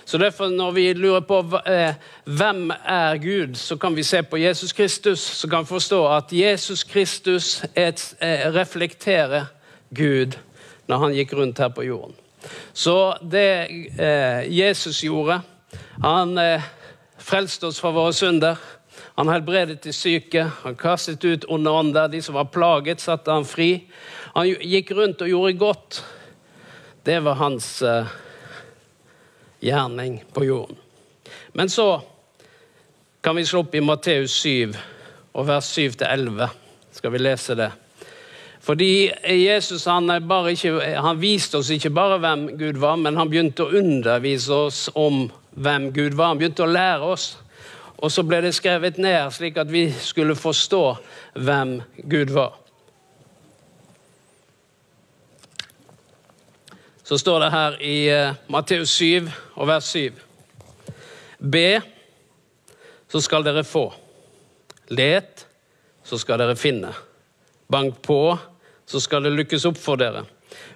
Så 0.05 0.17
derfor 0.17 0.49
Når 0.49 0.71
vi 0.71 0.93
lurer 0.93 1.19
på 1.19 1.59
eh, 1.65 1.93
hvem 2.25 2.71
er 2.71 3.17
Gud, 3.17 3.55
så 3.55 3.77
kan 3.77 3.95
vi 3.95 4.03
se 4.03 4.23
på 4.23 4.37
Jesus 4.37 4.73
Kristus. 4.73 5.19
Så 5.19 5.47
kan 5.47 5.59
vi 5.59 5.65
forstå 5.65 6.07
at 6.07 6.31
Jesus 6.31 6.83
Kristus 6.83 7.63
et, 7.75 8.15
eh, 8.21 8.53
reflekterer 8.53 9.45
Gud 9.95 10.37
når 10.87 10.97
han 10.97 11.13
gikk 11.13 11.33
rundt 11.33 11.59
her 11.59 11.67
på 11.67 11.83
jorden. 11.83 12.15
Så 12.73 13.13
det 13.31 13.67
Jesus 14.47 15.01
gjorde 15.03 15.41
Han 16.01 16.39
frelste 17.17 17.67
oss 17.67 17.79
fra 17.79 17.91
våre 17.91 18.13
synder. 18.13 18.55
Han 19.19 19.27
helbredet 19.27 19.81
de 19.83 19.91
syke, 19.91 20.45
han 20.63 20.77
kastet 20.79 21.25
ut 21.27 21.43
onde 21.51 21.71
ånder. 21.75 22.07
De 22.07 22.21
som 22.23 22.37
var 22.37 22.45
plaget, 22.53 23.01
satte 23.03 23.33
han 23.35 23.43
fri. 23.43 23.81
Han 24.31 24.47
gikk 24.47 24.93
rundt 24.95 25.25
og 25.25 25.27
gjorde 25.27 25.57
godt. 25.59 25.97
Det 27.03 27.17
var 27.25 27.35
hans 27.35 27.67
uh, 27.83 28.07
gjerning 29.59 30.21
på 30.31 30.45
jorden. 30.47 30.79
Men 31.51 31.67
så 31.67 31.89
kan 33.19 33.35
vi 33.35 33.43
slå 33.43 33.65
opp 33.65 33.75
i 33.75 33.83
Matteus 33.83 34.37
7, 34.39 34.71
og 35.35 35.47
vers 35.51 35.67
7-11. 35.75 36.47
Skal 36.95 37.11
vi 37.11 37.19
lese 37.19 37.59
det? 37.59 37.69
Fordi 38.63 39.11
Jesus 39.43 39.83
han, 39.91 40.07
ikke, 40.47 40.77
han, 40.95 41.19
viste 41.19 41.59
oss 41.59 41.73
ikke 41.75 41.91
bare 41.91 42.21
hvem 42.23 42.47
Gud 42.55 42.79
var, 42.79 42.95
men 42.95 43.19
han 43.19 43.27
begynte 43.27 43.67
å 43.67 43.75
undervise 43.83 44.63
oss 44.63 44.81
om 44.95 45.25
hvem 45.59 45.91
Gud 45.91 46.15
var. 46.15 46.31
Han 46.31 46.39
begynte 46.39 46.63
å 46.63 46.71
lære 46.71 47.13
oss. 47.17 47.33
Og 47.99 48.11
så 48.11 48.23
ble 48.23 48.39
det 48.45 48.55
skrevet 48.55 48.97
ned, 48.97 49.31
slik 49.35 49.59
at 49.59 49.71
vi 49.71 49.89
skulle 49.91 50.35
forstå 50.39 50.83
hvem 51.35 51.81
Gud 52.07 52.31
var. 52.35 52.55
så 57.09 57.17
står 57.17 57.39
det 57.39 57.49
her 57.49 57.75
i 57.81 57.95
uh, 58.13 58.35
Matteus 58.53 58.91
7 58.99 59.25
og 59.57 59.65
vers 59.65 59.87
7. 59.95 60.17
Be, 61.41 61.79
så 63.09 63.21
skal 63.25 63.41
dere 63.47 63.63
få. 63.65 63.87
Let, 64.93 65.41
så 66.05 66.19
skal 66.21 66.37
dere 66.37 66.53
finne. 66.53 66.91
Bank 67.65 67.97
på, 68.05 68.37
så 68.85 69.01
skal 69.01 69.25
det 69.25 69.33
lykkes 69.39 69.65
opp 69.65 69.81
for 69.81 69.97
dere. 69.97 70.21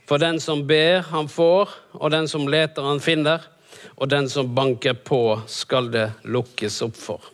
For 0.10 0.18
den 0.18 0.42
som 0.42 0.66
ber, 0.66 1.06
han 1.12 1.30
får, 1.30 1.70
og 2.02 2.12
den 2.16 2.26
som 2.32 2.50
leter, 2.50 2.82
han 2.82 3.04
finner. 3.04 3.46
Og 3.96 4.10
den 4.10 4.30
som 4.30 4.56
banker 4.56 4.94
på, 4.94 5.42
skal 5.48 5.92
det 5.92 6.10
lukkes 6.24 6.82
opp 6.86 6.98
for. 6.98 7.30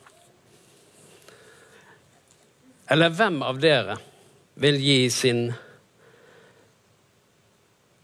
Eller 2.90 3.14
hvem 3.14 3.42
av 3.46 3.60
dere 3.62 3.98
vil 4.60 4.80
gi 4.82 5.10
sin 5.14 5.50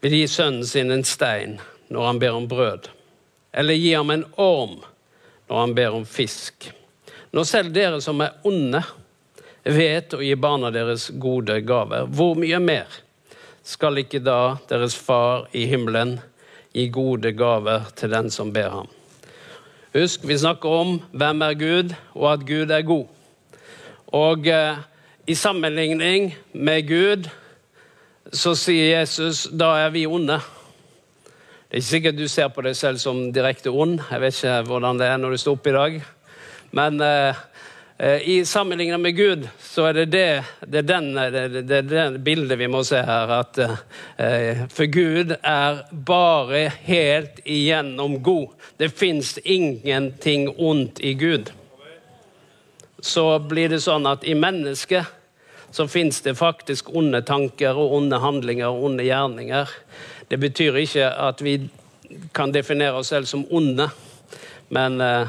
vil 0.06 0.14
gi 0.14 0.28
sønnen 0.30 0.68
sin 0.70 0.94
en 0.94 1.04
stein 1.04 1.56
når 1.90 2.06
han 2.06 2.20
ber 2.22 2.36
om 2.38 2.46
brød? 2.48 2.92
Eller 3.52 3.74
gi 3.74 3.94
ham 3.96 4.12
en 4.14 4.26
orm 4.36 4.76
når 5.48 5.60
han 5.60 5.74
ber 5.74 5.98
om 5.98 6.06
fisk? 6.06 6.70
Når 7.34 7.48
selv 7.50 7.74
dere 7.74 8.02
som 8.02 8.22
er 8.22 8.38
onde, 8.46 8.84
vet 9.66 10.14
å 10.14 10.22
gi 10.22 10.36
barna 10.38 10.70
deres 10.70 11.08
gode 11.10 11.58
gaver, 11.66 12.06
hvor 12.06 12.38
mye 12.38 12.60
mer 12.62 13.02
skal 13.66 13.98
ikke 13.98 14.22
da 14.22 14.58
deres 14.70 14.94
far 14.94 15.48
i 15.58 15.66
himmelen 15.66 16.20
gi 16.76 16.90
gode 16.92 17.32
gaver 17.32 17.88
til 17.96 18.12
den 18.12 18.28
som 18.32 18.52
ber 18.54 18.70
ham? 18.70 18.90
Husk, 19.96 20.26
vi 20.28 20.36
snakker 20.38 20.70
om 20.70 20.98
hvem 21.16 21.42
er 21.42 21.56
Gud, 21.56 21.94
og 22.14 22.34
at 22.34 22.44
Gud 22.48 22.70
er 22.70 22.82
god. 22.84 23.06
Og 24.08 24.48
eh, 24.48 24.78
i 25.28 25.34
sammenligning 25.34 26.34
med 26.54 26.88
Gud 26.88 27.30
så 28.34 28.56
sier 28.60 29.00
Jesus 29.00 29.46
da 29.48 29.72
er 29.86 29.96
vi 29.96 30.06
onde. 30.06 30.42
Det 31.66 31.80
er 31.80 31.82
ikke 31.82 31.88
sikkert 31.88 32.20
du 32.20 32.28
ser 32.28 32.52
på 32.52 32.62
deg 32.66 32.76
selv 32.76 33.00
som 33.00 33.32
direkte 33.34 33.72
ond. 33.72 34.00
Jeg 34.12 34.22
vet 34.22 34.44
ikke 34.44 34.62
hvordan 34.68 35.00
det 35.00 35.08
er 35.08 35.18
når 35.18 35.36
du 35.36 35.38
står 35.38 35.58
opp 35.58 35.68
i 35.68 35.78
dag. 35.80 36.00
Men 36.76 37.02
eh 37.02 37.44
i 37.98 38.46
sammenligning 38.46 39.02
med 39.02 39.16
Gud 39.16 39.48
så 39.60 39.86
er 39.86 39.94
det 39.94 40.06
det, 40.06 40.44
det, 40.68 40.82
den, 40.82 41.14
det, 41.16 41.62
det, 41.62 41.82
det 41.82 42.20
bildet 42.20 42.60
vi 42.60 42.68
må 42.68 42.82
se 42.84 43.00
her. 43.00 43.32
At, 43.32 43.60
eh, 44.20 44.66
for 44.68 44.90
Gud 44.92 45.32
er 45.40 45.80
bare 45.92 46.66
helt 46.84 47.40
igjennom 47.46 48.18
god. 48.24 48.50
Det 48.78 48.90
fins 48.90 49.38
ingenting 49.44 50.50
ondt 50.58 51.00
i 51.00 51.14
Gud. 51.14 51.54
Så 53.00 53.40
blir 53.40 53.72
det 53.72 53.80
sånn 53.86 54.08
at 54.12 54.28
i 54.28 54.36
mennesket 54.36 55.08
så 55.72 55.88
fins 55.88 56.20
det 56.24 56.36
faktisk 56.36 56.92
onde 56.92 57.24
tanker 57.24 57.80
og 57.80 57.96
onde 57.96 58.20
handlinger 58.20 58.76
og 58.76 58.90
onde 58.90 59.08
gjerninger. 59.08 59.72
Det 60.28 60.40
betyr 60.44 60.84
ikke 60.84 61.08
at 61.16 61.40
vi 61.44 61.58
kan 62.36 62.52
definere 62.52 63.00
oss 63.00 63.16
selv 63.16 63.28
som 63.32 63.48
onde, 63.48 63.88
men 64.68 65.00
eh, 65.02 65.28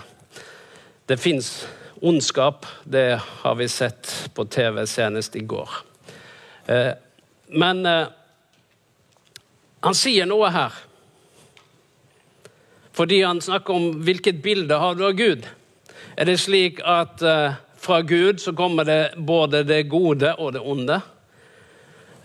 det 1.06 1.22
fins 1.22 1.68
ondskap. 2.00 2.66
Det 2.84 3.20
har 3.22 3.54
vi 3.54 3.68
sett 3.68 4.30
på 4.34 4.44
TV 4.44 4.86
senest 4.86 5.36
i 5.36 5.40
går. 5.40 5.70
Eh, 6.66 6.92
men 7.48 7.86
eh, 7.86 8.08
han 9.80 9.94
sier 9.94 10.26
noe 10.26 10.50
her. 10.50 10.74
Fordi 12.96 13.20
han 13.22 13.40
snakker 13.44 13.76
om 13.76 14.02
hvilket 14.06 14.42
bilde 14.42 14.80
har 14.80 14.96
du 14.96 15.04
av 15.06 15.16
Gud. 15.18 15.46
Er 16.16 16.28
det 16.28 16.38
slik 16.40 16.80
at 16.80 17.22
eh, 17.22 17.58
fra 17.76 18.00
Gud 18.02 18.40
så 18.40 18.54
kommer 18.56 18.84
det 18.88 19.14
både 19.16 19.62
det 19.62 19.82
gode 19.92 20.32
og 20.40 20.54
det 20.56 20.62
onde. 20.64 21.00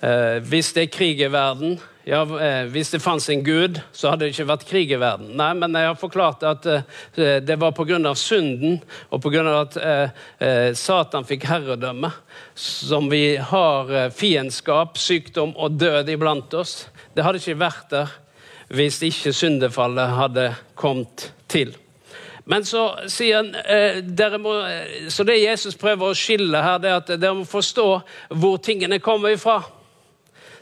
Eh, 0.01 0.39
hvis 0.47 0.71
det 0.73 0.87
er 0.87 0.93
krig 0.95 1.21
i 1.21 1.31
verden 1.31 1.75
ja, 2.03 2.21
eh, 2.41 2.65
Hvis 2.65 2.91
det 2.91 2.99
fantes 2.99 3.29
en 3.29 3.43
gud, 3.43 3.79
så 3.91 4.09
hadde 4.09 4.25
det 4.25 4.33
ikke 4.33 4.47
vært 4.49 4.65
krig 4.69 4.91
i 4.91 4.99
verden. 4.99 5.35
Nei, 5.37 5.51
men 5.53 5.75
jeg 5.77 5.91
har 5.91 5.99
forklart 5.99 6.43
at 6.47 6.65
eh, 6.65 7.37
det 7.45 7.59
var 7.61 7.75
pga. 7.77 8.15
synden 8.15 8.81
og 9.09 9.21
pga. 9.21 9.43
at 9.61 9.77
eh, 9.77 10.09
eh, 10.39 10.73
Satan 10.73 11.25
fikk 11.25 11.45
herredømme, 11.45 12.11
som 12.55 13.09
vi 13.09 13.37
har 13.37 13.91
eh, 13.91 14.09
fiendskap, 14.09 14.97
sykdom 14.97 15.53
og 15.55 15.77
død 15.77 16.09
iblant 16.09 16.53
oss. 16.53 16.87
Det 17.13 17.23
hadde 17.23 17.37
ikke 17.37 17.59
vært 17.59 17.89
der 17.91 18.17
hvis 18.71 19.01
ikke 19.03 19.33
syndefallet 19.35 20.15
hadde 20.15 20.53
kommet 20.79 21.31
til. 21.51 21.75
Men 22.45 22.65
så 22.65 22.85
sier 23.11 23.41
han 23.41 23.51
eh, 23.55 24.39
må, 24.39 24.55
eh, 24.65 25.09
Så 25.09 25.23
det 25.27 25.41
Jesus 25.41 25.77
prøver 25.77 26.11
å 26.11 26.17
skille 26.17 26.63
her, 26.63 26.79
det 26.81 26.89
er 26.89 26.97
at 27.01 27.11
dere 27.13 27.35
må 27.37 27.45
forstå 27.45 27.87
hvor 28.41 28.57
tingene 28.63 28.99
kommer 29.03 29.35
ifra. 29.35 29.61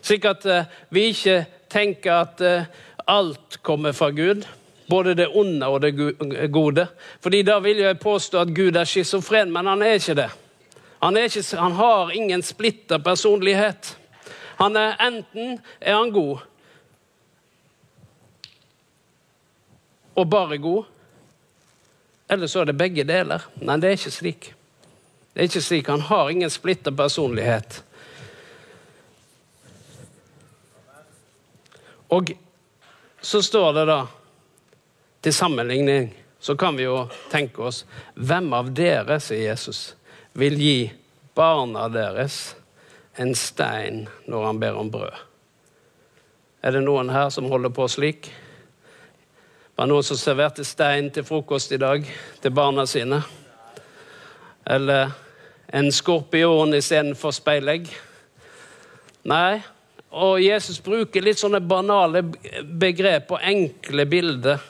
Slik 0.01 0.25
at 0.25 0.45
eh, 0.45 0.69
vi 0.89 1.09
ikke 1.13 1.43
tenker 1.69 2.13
at 2.23 2.41
eh, 2.41 2.69
alt 3.09 3.59
kommer 3.65 3.91
fra 3.91 4.11
Gud. 4.15 4.45
Både 4.89 5.13
det 5.13 5.27
onde 5.27 5.67
og 5.67 5.81
det 5.81 5.93
gode. 6.51 6.87
Fordi 7.21 7.41
da 7.45 7.59
vil 7.61 7.77
jeg 7.77 7.99
påstå 7.99 8.39
at 8.41 8.53
Gud 8.55 8.75
er 8.75 8.89
schizofren, 8.89 9.51
men 9.53 9.67
han 9.69 9.81
er 9.85 9.99
ikke 9.99 10.17
det. 10.17 10.29
Han, 11.03 11.17
ikke, 11.17 11.43
han 11.57 11.71
har 11.77 12.11
ingen 12.11 12.41
splitta 12.43 12.97
personlighet. 12.99 13.97
Han 14.57 14.75
er 14.75 14.97
Enten 15.07 15.59
er 15.79 15.95
han 15.95 16.11
god 16.11 16.39
og 20.19 20.29
bare 20.29 20.57
god, 20.57 20.83
eller 22.29 22.47
så 22.47 22.59
er 22.59 22.65
det 22.69 22.77
begge 22.77 23.05
deler. 23.07 23.45
Nei, 23.63 23.77
det 23.79 23.87
er 23.87 23.95
ikke 23.97 24.11
slik. 24.11 24.49
Det 25.33 25.39
er 25.39 25.47
ikke 25.47 25.61
slik. 25.63 25.87
Han 25.87 26.03
har 26.09 26.29
ingen 26.29 26.51
splitta 26.51 26.91
personlighet. 26.91 27.79
Og 32.09 32.33
så 33.21 33.41
står 33.45 33.73
det 33.77 33.85
da 33.89 33.99
Til 35.21 35.33
sammenligning 35.35 36.13
så 36.39 36.55
kan 36.55 36.77
vi 36.77 36.85
jo 36.85 37.03
tenke 37.31 37.65
oss 37.67 37.83
Hvem 38.15 38.53
av 38.55 38.69
dere, 38.71 39.19
sier 39.19 39.49
Jesus, 39.51 39.95
vil 40.33 40.55
gi 40.59 40.91
barna 41.35 41.89
deres 41.91 42.55
en 43.19 43.33
stein 43.35 44.05
når 44.31 44.45
han 44.45 44.59
ber 44.61 44.77
om 44.79 44.91
brød? 44.91 45.25
Er 46.63 46.75
det 46.75 46.83
noen 46.85 47.11
her 47.11 47.27
som 47.31 47.49
holder 47.51 47.71
på 47.75 47.87
slik? 47.91 48.31
var 49.79 49.87
det 49.87 49.93
noen 49.93 50.03
som 50.03 50.17
serverte 50.19 50.63
stein 50.67 51.05
til 51.07 51.23
frokost 51.23 51.71
i 51.71 51.77
dag 51.79 52.03
til 52.43 52.51
barna 52.51 52.83
sine. 52.83 53.21
Eller 54.67 55.13
en 55.71 55.87
skorpion 55.95 56.75
istedenfor 56.75 57.31
speilegg. 57.31 57.85
Nei, 59.31 59.61
og 60.09 60.41
Jesus 60.41 60.79
bruker 60.81 61.21
litt 61.21 61.39
sånne 61.39 61.61
banale 61.61 62.23
begrep 62.81 63.31
og 63.35 63.45
enkle 63.45 64.05
bilder 64.09 64.67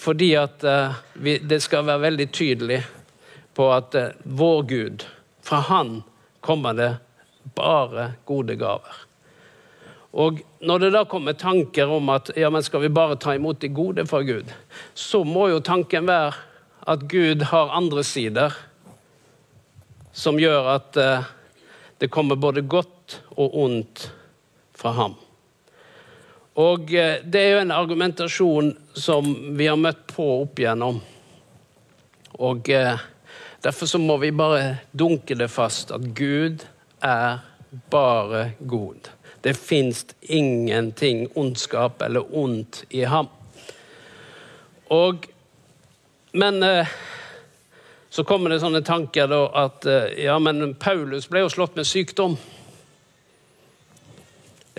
fordi 0.00 0.30
at 0.38 0.62
uh, 0.64 0.96
vi, 1.20 1.36
det 1.44 1.58
skal 1.60 1.84
være 1.84 2.06
veldig 2.06 2.26
tydelig 2.32 2.78
på 3.56 3.66
at 3.74 3.96
uh, 3.98 4.14
vår 4.24 4.62
Gud, 4.70 5.04
fra 5.44 5.60
Han 5.68 5.90
kommer 6.40 6.76
det 6.78 6.92
bare 7.56 8.12
gode 8.24 8.56
gaver. 8.56 9.02
Og 10.10 10.40
når 10.64 10.78
det 10.78 10.90
da 10.94 11.02
kommer 11.04 11.36
tanker 11.38 11.90
om 11.90 12.08
at 12.10 12.32
ja, 12.38 12.48
men 12.50 12.64
skal 12.64 12.82
vi 12.82 12.92
bare 12.94 13.18
ta 13.20 13.34
imot 13.36 13.60
det 13.60 13.74
gode 13.74 14.06
fra 14.08 14.22
Gud, 14.26 14.48
så 14.94 15.22
må 15.24 15.50
jo 15.50 15.60
tanken 15.60 16.08
være 16.08 16.32
at 16.90 17.04
Gud 17.10 17.44
har 17.50 17.74
andre 17.76 18.04
sider 18.04 18.56
som 20.12 20.40
gjør 20.40 20.72
at 20.74 20.96
eh, 20.98 21.28
det 22.02 22.10
kommer 22.10 22.40
både 22.40 22.64
godt 22.66 23.20
og 23.36 23.54
ondt 23.62 24.08
fra 24.80 24.94
ham. 24.96 25.18
Og 26.58 26.94
eh, 26.94 27.20
det 27.24 27.40
er 27.40 27.54
jo 27.54 27.62
en 27.62 27.74
argumentasjon 27.74 28.72
som 28.94 29.30
vi 29.56 29.68
har 29.70 29.78
møtt 29.78 30.02
på 30.10 30.26
opp 30.42 30.60
igjennom. 30.60 30.98
Og 32.40 32.70
eh, 32.74 32.98
derfor 33.62 33.86
så 33.86 34.00
må 34.02 34.18
vi 34.22 34.32
bare 34.34 34.80
dunke 34.92 35.38
det 35.38 35.50
fast 35.52 35.94
at 35.94 36.10
Gud 36.16 36.66
er 37.06 37.44
bare 37.92 38.50
god. 38.58 39.12
Det 39.40 39.54
fins 39.56 40.04
ingenting 40.20 41.28
ondskap 41.38 42.02
eller 42.02 42.26
ondt 42.36 42.84
i 42.90 43.04
ham. 43.08 43.30
Og 44.90 45.28
Men 46.32 46.62
eh, 46.62 46.86
så 48.10 48.22
kommer 48.22 48.50
det 48.50 48.60
sånne 48.62 48.84
tanker 48.86 49.26
da 49.26 49.38
at 49.64 49.86
ja, 50.18 50.36
men 50.38 50.76
Paulus 50.78 51.26
ble 51.30 51.42
jo 51.42 51.48
slått 51.50 51.74
med 51.74 51.86
sykdom. 51.86 52.36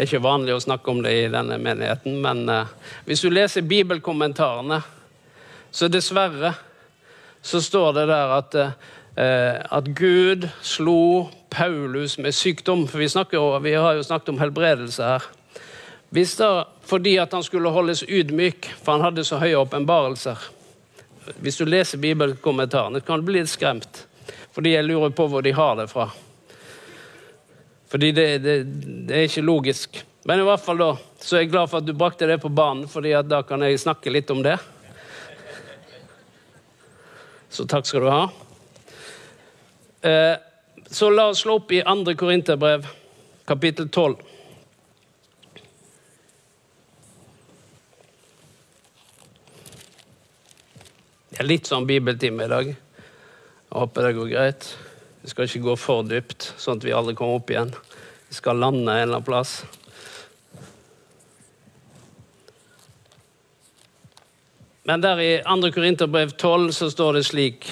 Det 0.02 0.08
er 0.08 0.16
ikke 0.16 0.26
vanlig 0.26 0.56
å 0.56 0.62
snakke 0.64 0.90
om 0.90 1.04
det 1.06 1.12
i 1.14 1.26
denne 1.30 1.60
menigheten, 1.62 2.16
men 2.24 2.40
eh, 2.50 2.70
hvis 3.06 3.22
du 3.22 3.28
leser 3.30 3.62
bibelkommentarene, 3.70 4.80
så 5.70 5.90
dessverre 5.94 6.56
så 7.46 7.62
står 7.62 7.92
det 8.00 8.06
der 8.10 8.34
at, 8.34 8.58
at 9.78 9.92
Gud 9.94 10.48
slo 10.66 11.28
Paulus 11.54 12.18
med 12.18 12.34
sykdom. 12.34 12.88
For 12.90 12.98
vi, 12.98 13.12
snakker, 13.14 13.60
vi 13.62 13.76
har 13.78 14.00
jo 14.00 14.08
snakket 14.08 14.34
om 14.34 14.42
helbredelse 14.42 15.12
her. 15.12 15.30
Hvis 16.10 16.34
da, 16.42 16.50
fordi 16.82 17.20
at 17.22 17.38
han 17.38 17.46
skulle 17.46 17.70
holdes 17.70 18.02
ydmyk, 18.02 18.72
for 18.82 18.98
han 18.98 19.06
hadde 19.06 19.28
så 19.30 19.38
høye 19.38 19.62
åpenbarelser. 19.62 20.50
Hvis 21.46 21.62
du 21.62 21.68
leser 21.70 22.02
bibelkommentarene, 22.02 23.06
kan 23.06 23.22
du 23.22 23.30
bli 23.30 23.44
litt 23.44 23.54
skremt. 23.54 24.08
Fordi 24.50 24.74
jeg 24.74 24.90
lurer 24.90 25.14
på 25.14 25.30
hvor 25.30 25.46
de 25.46 25.54
har 25.54 25.78
det 25.78 25.92
fra. 25.94 26.10
Fordi 27.92 28.12
det, 28.16 28.28
det, 28.44 28.56
det 29.08 29.18
er 29.18 29.28
ikke 29.28 29.44
logisk. 29.44 30.00
Men 30.24 30.40
i 30.40 30.46
hvert 30.48 30.64
fall 30.64 30.80
da, 30.80 30.92
så 31.20 31.36
er 31.36 31.44
jeg 31.44 31.52
glad 31.52 31.68
for 31.72 31.82
at 31.82 31.88
du 31.88 31.98
brakte 31.98 32.30
det 32.30 32.38
på 32.40 32.52
banen, 32.54 32.86
fordi 32.88 33.12
da 33.28 33.42
kan 33.44 33.66
jeg 33.66 33.82
snakke 33.82 34.14
litt 34.14 34.32
om 34.32 34.40
det. 34.46 34.56
Så 37.52 37.66
takk 37.68 37.90
skal 37.90 38.06
du 38.06 38.08
ha. 38.14 38.22
Eh, 40.08 40.36
så 40.88 41.10
la 41.12 41.28
oss 41.34 41.42
slå 41.44 41.58
opp 41.60 41.74
i 41.76 41.82
2. 41.84 42.14
Korinterbrev, 42.20 42.88
kapittel 43.50 43.90
12. 43.90 44.16
Det 51.32 51.44
er 51.44 51.50
litt 51.50 51.68
sånn 51.68 51.90
bibeltime 51.90 52.48
i 52.48 52.54
dag. 52.54 52.72
Jeg 52.72 53.76
håper 53.82 54.08
det 54.08 54.16
går 54.20 54.32
greit. 54.32 54.72
Vi 55.22 55.30
skal 55.30 55.46
ikke 55.46 55.66
gå 55.68 55.76
for 55.78 56.06
dypt, 56.08 56.48
sånn 56.58 56.80
at 56.80 56.86
vi 56.88 56.94
aldri 56.98 57.14
kommer 57.18 57.38
opp 57.38 57.52
igjen. 57.54 57.76
Vi 58.30 58.38
skal 58.40 58.58
lande 58.58 58.90
en 58.90 59.04
eller 59.04 59.20
annen 59.20 59.28
plass. 59.28 59.60
Men 64.84 65.04
der 65.04 65.20
i 65.22 65.30
2. 65.46 65.72
Korinterbrev 65.76 66.32
12 66.32 66.72
så 66.72 66.90
står 66.90 67.14
det 67.14 67.24
slik, 67.28 67.70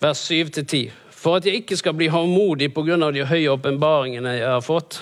vers 0.00 0.22
7-10. 0.30 0.88
For 1.12 1.36
at 1.36 1.46
jeg 1.46 1.60
ikke 1.60 1.76
skal 1.76 1.96
bli 1.98 2.08
håndmodig 2.08 2.70
av 2.78 3.12
de 3.12 3.26
høye 3.26 3.50
åpenbaringene 3.52 4.36
jeg 4.38 4.48
har 4.48 4.64
fått, 4.64 5.00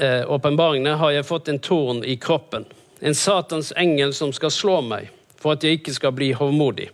eh, 0.00 0.24
åpenbaringene 0.24 0.96
har 0.96 1.10
jeg 1.10 1.26
fått 1.26 1.48
en 1.48 1.58
torn 1.58 2.04
i 2.04 2.16
kroppen, 2.16 2.64
en 3.00 3.14
Satans 3.14 3.72
engel 3.76 4.14
som 4.14 4.32
skal 4.32 4.50
slå 4.50 4.80
meg, 4.80 5.10
for 5.36 5.52
at 5.52 5.62
jeg 5.62 5.80
ikke 5.80 5.94
skal 5.94 6.12
bli 6.12 6.32
hovmodig. 6.32 6.88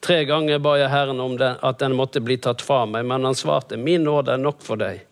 Tre 0.00 0.22
ganger 0.24 0.60
ba 0.64 0.76
jeg 0.80 0.88
Herren 0.88 1.20
om 1.20 1.34
det, 1.36 1.50
at 1.60 1.80
den 1.82 1.96
måtte 1.96 2.22
bli 2.24 2.38
tatt 2.40 2.62
fra 2.64 2.86
meg, 2.88 3.04
men 3.08 3.26
han 3.28 3.36
svarte, 3.36 3.76
min 3.76 4.06
nåde 4.08 4.32
er 4.32 4.40
nok 4.40 4.62
for 4.64 4.80
deg, 4.80 5.02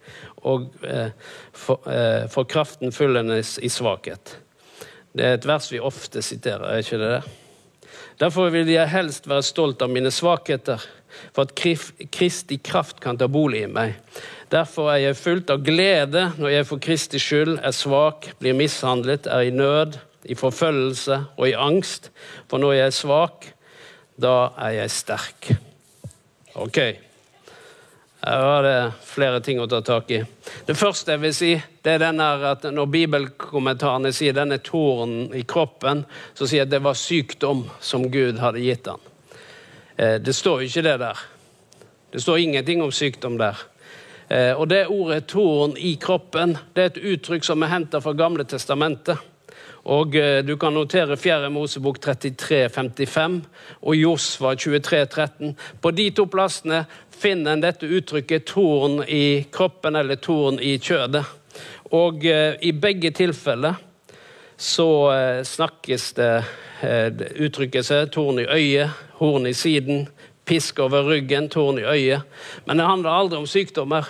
og 0.49 0.71
eh, 0.87 1.11
for, 1.53 1.85
eh, 1.93 2.25
for 2.33 2.49
kraften 2.49 2.95
fyllendes 2.95 3.59
i 3.61 3.69
svakhet. 3.73 4.39
Det 5.13 5.27
er 5.27 5.37
et 5.37 5.49
vers 5.49 5.69
vi 5.73 5.83
ofte 5.83 6.23
siterer, 6.25 6.65
er 6.71 6.85
ikke 6.85 7.01
det 7.03 7.13
det? 7.19 7.37
Derfor 8.19 8.49
vil 8.51 8.71
jeg 8.73 8.91
helst 8.91 9.29
være 9.31 9.45
stolt 9.47 9.83
av 9.85 9.93
mine 9.93 10.11
svakheter, 10.11 10.83
for 11.35 11.47
at 11.47 11.53
Kristi 12.13 12.59
kraft 12.65 12.99
kan 13.05 13.19
ta 13.19 13.29
bolig 13.31 13.63
i 13.67 13.71
meg. 13.71 13.95
Derfor 14.51 14.91
er 14.91 15.03
jeg 15.03 15.21
fullt 15.21 15.53
av 15.53 15.63
glede 15.65 16.25
når 16.41 16.55
jeg 16.55 16.67
for 16.71 16.83
Kristi 16.83 17.21
skyld 17.23 17.59
er 17.61 17.77
svak, 17.77 18.31
blir 18.41 18.57
mishandlet, 18.57 19.29
er 19.29 19.47
i 19.47 19.55
nød, 19.55 20.01
i 20.25 20.37
forfølgelse 20.39 21.21
og 21.37 21.47
i 21.49 21.57
angst. 21.57 22.11
For 22.49 22.61
når 22.61 22.79
jeg 22.79 22.87
er 22.87 22.97
svak, 22.97 23.49
da 24.19 24.53
er 24.59 24.81
jeg 24.81 24.91
sterk. 24.95 25.53
Ok. 26.59 26.79
Her 28.21 28.41
var 28.43 28.65
det 28.67 28.79
flere 29.07 29.39
ting 29.41 29.61
å 29.63 29.69
ta 29.71 29.79
tak 29.87 30.11
i. 30.11 30.19
Det 30.67 30.75
første 30.77 31.15
jeg 31.15 31.23
vil 31.23 31.35
si, 31.37 31.53
det 31.87 31.93
er 31.95 32.03
denne 32.03 32.27
at 32.51 32.67
når 32.75 32.91
bibelkommentarene 32.91 34.11
sier 34.13 34.35
denne 34.35 34.59
tårnen 34.59 35.31
i 35.39 35.45
kroppen, 35.47 36.03
så 36.35 36.49
sier 36.49 36.65
jeg 36.65 36.67
at 36.67 36.75
det 36.75 36.83
var 36.83 36.99
sykdom 36.99 37.63
som 37.79 38.09
Gud 38.11 38.43
hadde 38.43 38.65
gitt 38.65 38.91
han. 38.91 39.05
Eh, 39.95 40.17
det 40.19 40.35
står 40.35 40.67
ikke 40.67 40.83
det 40.89 40.97
der. 41.05 41.23
Det 42.11 42.25
står 42.25 42.43
ingenting 42.43 42.83
om 42.83 42.91
sykdom 42.93 43.39
der. 43.39 43.63
Eh, 44.29 44.53
og 44.53 44.67
det 44.69 44.89
ordet 44.91 45.27
'tårn 45.27 45.77
i 45.79 45.95
kroppen' 46.03 46.57
det 46.75 46.83
er 46.83 46.87
et 46.87 47.05
uttrykk 47.15 47.45
som 47.45 47.63
er 47.63 47.71
henta 47.71 48.01
fra 48.01 48.13
Gamle 48.13 48.45
testamentet. 48.45 49.19
Og 49.89 50.17
eh, 50.17 50.45
Du 50.45 50.57
kan 50.57 50.75
notere 50.77 51.17
4. 51.17 51.49
Mosebok 51.51 52.01
33, 52.01 52.69
55 52.69 53.41
og 53.83 53.97
Josva 53.97 54.55
23, 54.55 55.07
13. 55.07 55.57
På 55.81 55.91
de 55.91 56.11
to 56.13 56.27
plassene 56.29 56.85
finner 57.19 57.57
en 57.57 57.65
dette 57.65 57.89
uttrykket 57.89 58.45
'torn 58.47 59.01
i 59.09 59.47
kroppen' 59.53 59.97
eller 59.97 60.21
'torn 60.21 60.61
i 60.61 60.77
kjødet'. 60.79 61.25
Og 61.93 62.25
eh, 62.27 62.55
i 62.63 62.73
begge 62.73 63.11
tilfeller 63.11 63.81
så 64.57 64.89
eh, 65.15 65.43
snakkes 65.45 66.13
det 66.13 66.45
uttrykket 67.41 67.85
seg 67.85 68.13
'torn 68.13 68.45
i 68.45 68.47
øyet', 68.47 68.93
'horn 69.19 69.47
i 69.47 69.53
siden', 69.53 70.09
'pisk 70.45 70.79
over 70.79 71.09
ryggen', 71.09 71.49
'torn 71.49 71.79
i 71.79 71.89
øyet'. 71.89 72.23
Men 72.67 72.77
det 72.77 72.87
handler 72.87 73.11
aldri 73.11 73.39
om 73.39 73.47
sykdommer. 73.47 74.05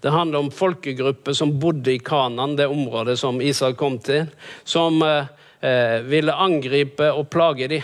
Det 0.00 0.10
handler 0.10 0.38
om 0.38 0.50
folkegrupper 0.54 1.36
som 1.36 1.58
bodde 1.60 1.94
i 1.94 1.98
Kanan, 1.98 2.56
det 2.56 2.66
området 2.66 3.18
som 3.18 3.40
Israel 3.42 3.74
kom 3.78 3.98
til, 4.02 4.26
som 4.64 5.02
eh, 5.02 5.98
ville 6.06 6.34
angripe 6.34 7.10
og 7.12 7.28
plage 7.30 7.68
dem. 7.68 7.82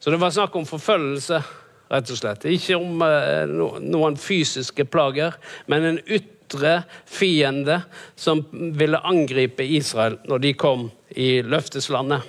Så 0.00 0.10
det 0.10 0.20
var 0.20 0.32
snakk 0.32 0.56
om 0.56 0.68
forfølgelse, 0.68 1.42
rett 1.90 2.12
og 2.12 2.20
slett. 2.20 2.46
Ikke 2.48 2.78
om 2.80 3.02
eh, 3.04 3.44
noen 3.82 4.16
fysiske 4.20 4.86
plager, 4.88 5.36
men 5.68 5.84
en 5.84 6.00
ytre 6.06 6.80
fiende 7.04 7.82
som 8.16 8.44
ville 8.50 9.02
angripe 9.04 9.66
Israel 9.66 10.16
når 10.28 10.46
de 10.46 10.54
kom 10.56 10.88
i 11.10 11.42
løfteslandet, 11.42 12.24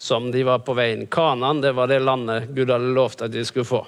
som 0.00 0.30
de 0.32 0.42
var 0.48 0.64
på 0.64 0.74
veien. 0.74 1.06
Kanan 1.06 1.60
det 1.62 1.74
var 1.76 1.90
det 1.90 2.00
landet 2.02 2.50
Gud 2.56 2.72
hadde 2.72 2.94
lovt 2.96 3.22
at 3.22 3.34
de 3.34 3.44
skulle 3.44 3.68
få. 3.68 3.84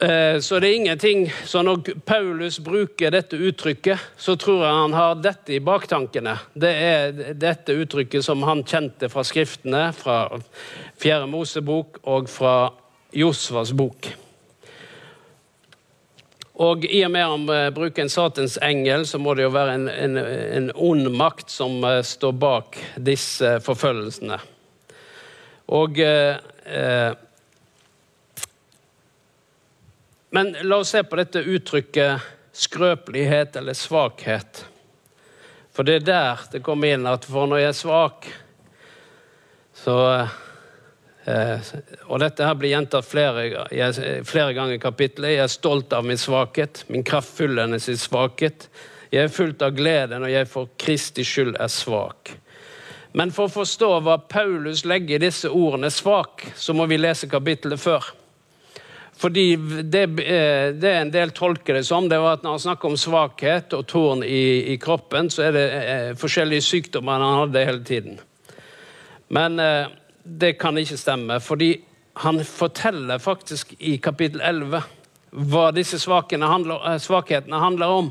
Eh, 0.00 0.40
så 0.40 0.58
det 0.58 0.68
er 0.68 0.74
ingenting 0.74 1.32
Så 1.44 1.62
når 1.62 1.76
Paulus 2.06 2.58
bruker 2.58 3.12
dette 3.14 3.38
uttrykket, 3.38 3.98
så 4.16 4.34
tror 4.36 4.64
jeg 4.64 4.80
han 4.80 4.96
har 4.96 5.20
dette 5.22 5.54
i 5.54 5.60
baktankene. 5.62 6.34
Det 6.54 6.72
er 6.72 7.34
dette 7.38 7.76
uttrykket 7.78 8.24
som 8.24 8.42
han 8.42 8.64
kjente 8.66 9.08
fra 9.12 9.22
skriftene, 9.22 9.92
fra 9.94 10.40
Fjerde 10.98 11.30
Mosebok 11.30 12.00
og 12.10 12.28
fra 12.28 12.72
Josvas 13.14 13.72
bok. 13.72 14.10
Og 16.54 16.84
i 16.86 17.00
og 17.02 17.10
med 17.10 17.26
han 17.26 17.46
eh, 17.50 17.70
bruker 17.74 18.04
en 18.04 18.10
satens 18.10 18.58
engel, 18.62 19.06
så 19.06 19.18
må 19.18 19.34
det 19.34 19.46
jo 19.46 19.54
være 19.54 19.74
en, 19.74 19.88
en, 19.90 20.18
en 20.18 20.68
ond 20.74 21.10
makt 21.14 21.50
som 21.50 21.82
eh, 21.86 22.00
står 22.06 22.34
bak 22.38 22.78
disse 22.94 23.56
forfølgelsene. 23.62 24.38
Og 25.74 25.98
eh, 25.98 27.14
Men 30.34 30.56
la 30.66 30.80
oss 30.82 30.88
se 30.90 31.04
på 31.06 31.14
dette 31.14 31.44
uttrykket 31.46 32.24
skrøpelighet 32.58 33.54
eller 33.56 33.76
svakhet. 33.78 34.64
For 35.70 35.86
det 35.86 36.00
er 36.00 36.08
der 36.08 36.40
det 36.50 36.60
kommer 36.66 36.90
inn 36.90 37.06
at 37.06 37.28
for 37.30 37.46
når 37.46 37.60
jeg 37.62 37.68
er 37.68 37.76
svak, 37.78 38.26
så 39.78 39.94
eh, 41.30 41.70
Og 42.08 42.18
dette 42.18 42.48
her 42.48 42.58
blir 42.58 42.74
gjentatt 42.74 43.06
flere, 43.06 43.44
jeg, 43.70 44.24
flere 44.26 44.56
ganger 44.58 44.74
i 44.74 44.82
kapittelet. 44.82 45.36
Jeg 45.36 45.44
er 45.44 45.54
stolt 45.54 45.94
av 45.94 46.02
min 46.06 46.18
svakhet, 46.18 46.82
min 46.90 47.06
kraftfulle 47.06 47.78
sin 47.78 48.02
svakhet. 48.02 48.66
Jeg 49.14 49.28
er 49.28 49.36
fullt 49.38 49.62
av 49.62 49.78
glede 49.78 50.18
når 50.18 50.34
jeg 50.34 50.50
for 50.50 50.74
Kristi 50.78 51.22
skyld 51.22 51.54
er 51.62 51.70
svak. 51.70 52.34
Men 53.14 53.30
for 53.30 53.46
å 53.46 53.54
forstå 53.60 53.94
hva 54.02 54.18
Paulus 54.26 54.82
legger 54.82 55.14
i 55.14 55.26
disse 55.28 55.46
ordene 55.46 55.94
'svak', 55.94 56.48
så 56.58 56.74
må 56.74 56.90
vi 56.90 56.98
lese 56.98 57.30
kapittelet 57.30 57.78
før. 57.78 58.10
Fordi 59.16 59.56
det, 59.82 60.02
eh, 60.02 60.74
det, 60.74 60.90
en 60.90 61.10
del 61.14 61.30
tolker 61.30 61.78
det 61.78 61.84
som, 61.86 62.08
det 62.10 62.18
var 62.18 62.38
at 62.38 62.44
når 62.44 62.56
han 62.56 62.64
snakker 62.64 62.90
om 62.90 62.98
svakhet 62.98 63.76
og 63.76 63.86
torn 63.86 64.24
i, 64.26 64.74
i 64.74 64.78
kroppen, 64.82 65.30
så 65.30 65.46
er 65.48 65.54
det 65.54 65.66
eh, 65.78 66.08
forskjellige 66.18 66.66
sykdommer 66.66 67.22
han 67.22 67.44
hadde 67.44 67.66
hele 67.68 67.84
tiden. 67.86 68.18
Men 69.34 69.60
eh, 69.62 69.86
det 70.24 70.56
kan 70.58 70.78
ikke 70.78 70.98
stemme, 70.98 71.38
fordi 71.40 71.76
han 72.24 72.42
forteller 72.46 73.22
faktisk 73.22 73.74
i 73.78 73.96
kapittel 74.02 74.42
11 74.42 74.82
hva 75.34 75.70
disse 75.74 75.98
handler, 76.08 76.78
eh, 76.92 76.98
svakhetene 76.98 77.58
handler 77.58 77.86
om. 77.86 78.10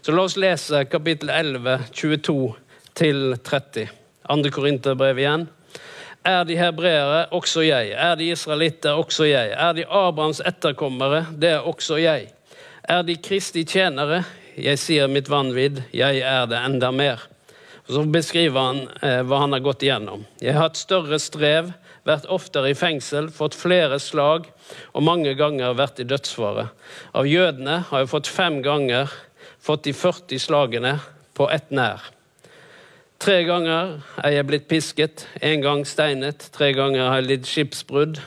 Så 0.00 0.12
la 0.12 0.22
oss 0.22 0.36
lese 0.36 0.84
kapittel 0.84 1.30
11, 1.30 1.78
22 1.92 2.54
til 2.94 3.36
30. 3.44 3.88
Andre 4.28 4.50
Korinterbrev 4.50 5.18
igjen. 5.18 5.48
Er 6.26 6.44
de 6.44 6.56
hebreere, 6.58 7.26
også 7.34 7.62
jeg. 7.66 7.92
Er 7.94 8.14
de 8.18 8.30
israelitter, 8.32 8.98
også 8.98 9.24
jeg. 9.28 9.52
Er 9.54 9.72
de 9.72 9.86
Abrahams 9.86 10.42
etterkommere, 10.46 11.26
det 11.40 11.50
er 11.56 11.66
også 11.66 11.96
jeg. 12.02 12.28
Er 12.84 13.02
de 13.02 13.16
Kristi 13.16 13.64
tjenere, 13.64 14.24
jeg 14.58 14.78
sier 14.80 15.10
mitt 15.10 15.30
vanvidd, 15.30 15.82
jeg 15.94 16.22
er 16.26 16.48
det 16.50 16.58
enda 16.66 16.90
mer. 16.90 17.22
Og 17.88 17.94
så 17.94 18.02
beskriver 18.12 18.58
han 18.60 18.80
eh, 19.00 19.22
hva 19.24 19.44
han 19.44 19.54
har 19.54 19.62
gått 19.64 19.84
igjennom. 19.86 20.26
Jeg 20.42 20.56
har 20.56 20.68
hatt 20.68 20.80
større 20.80 21.20
strev, 21.22 21.70
vært 22.08 22.26
oftere 22.32 22.72
i 22.72 22.76
fengsel, 22.76 23.30
fått 23.32 23.56
flere 23.56 24.00
slag 24.00 24.48
og 24.92 25.04
mange 25.04 25.32
ganger 25.38 25.76
vært 25.78 26.02
i 26.02 26.08
dødsfare. 26.08 26.68
Av 27.16 27.28
jødene 27.28 27.82
har 27.88 28.04
jeg 28.04 28.12
fått 28.12 28.30
fem 28.32 28.60
ganger 28.64 29.12
fått 29.60 29.84
de 29.84 29.92
40 29.92 30.40
slagene 30.40 30.98
på 31.36 31.48
ett 31.52 31.70
nær. 31.74 32.02
Tre 33.28 33.42
ganger 33.44 33.98
er 34.24 34.32
jeg 34.32 34.46
blitt 34.48 34.62
pisket, 34.70 35.26
en 35.44 35.60
gang 35.60 35.82
steinet, 35.84 36.46
tre 36.54 36.70
ganger 36.72 37.10
har 37.10 37.18
jeg 37.18 37.26
lidd 37.26 37.44
skipsbrudd, 37.44 38.22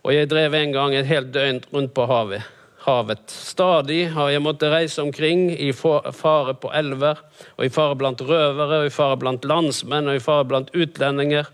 og 0.00 0.08
jeg 0.14 0.30
drev 0.30 0.56
en 0.56 0.72
gang 0.72 0.96
et 0.96 1.10
helt 1.10 1.28
døgn 1.34 1.58
rundt 1.68 1.92
på 1.92 2.06
havet. 2.08 2.46
havet. 2.86 3.26
Stadig 3.28 4.06
har 4.14 4.30
jeg 4.32 4.40
måttet 4.40 4.72
reise 4.72 5.04
omkring 5.04 5.50
i 5.52 5.68
fare 5.76 6.56
på 6.56 6.72
elver, 6.72 7.20
og 7.58 7.66
i 7.66 7.68
fare 7.76 8.00
blant 8.00 8.24
røvere, 8.24 8.80
og 8.80 8.88
i 8.88 8.94
fare 8.96 9.20
blant 9.20 9.44
landsmenn, 9.44 10.08
og 10.08 10.16
i 10.16 10.24
fare 10.24 10.48
blant 10.48 10.72
utlendinger. 10.72 11.52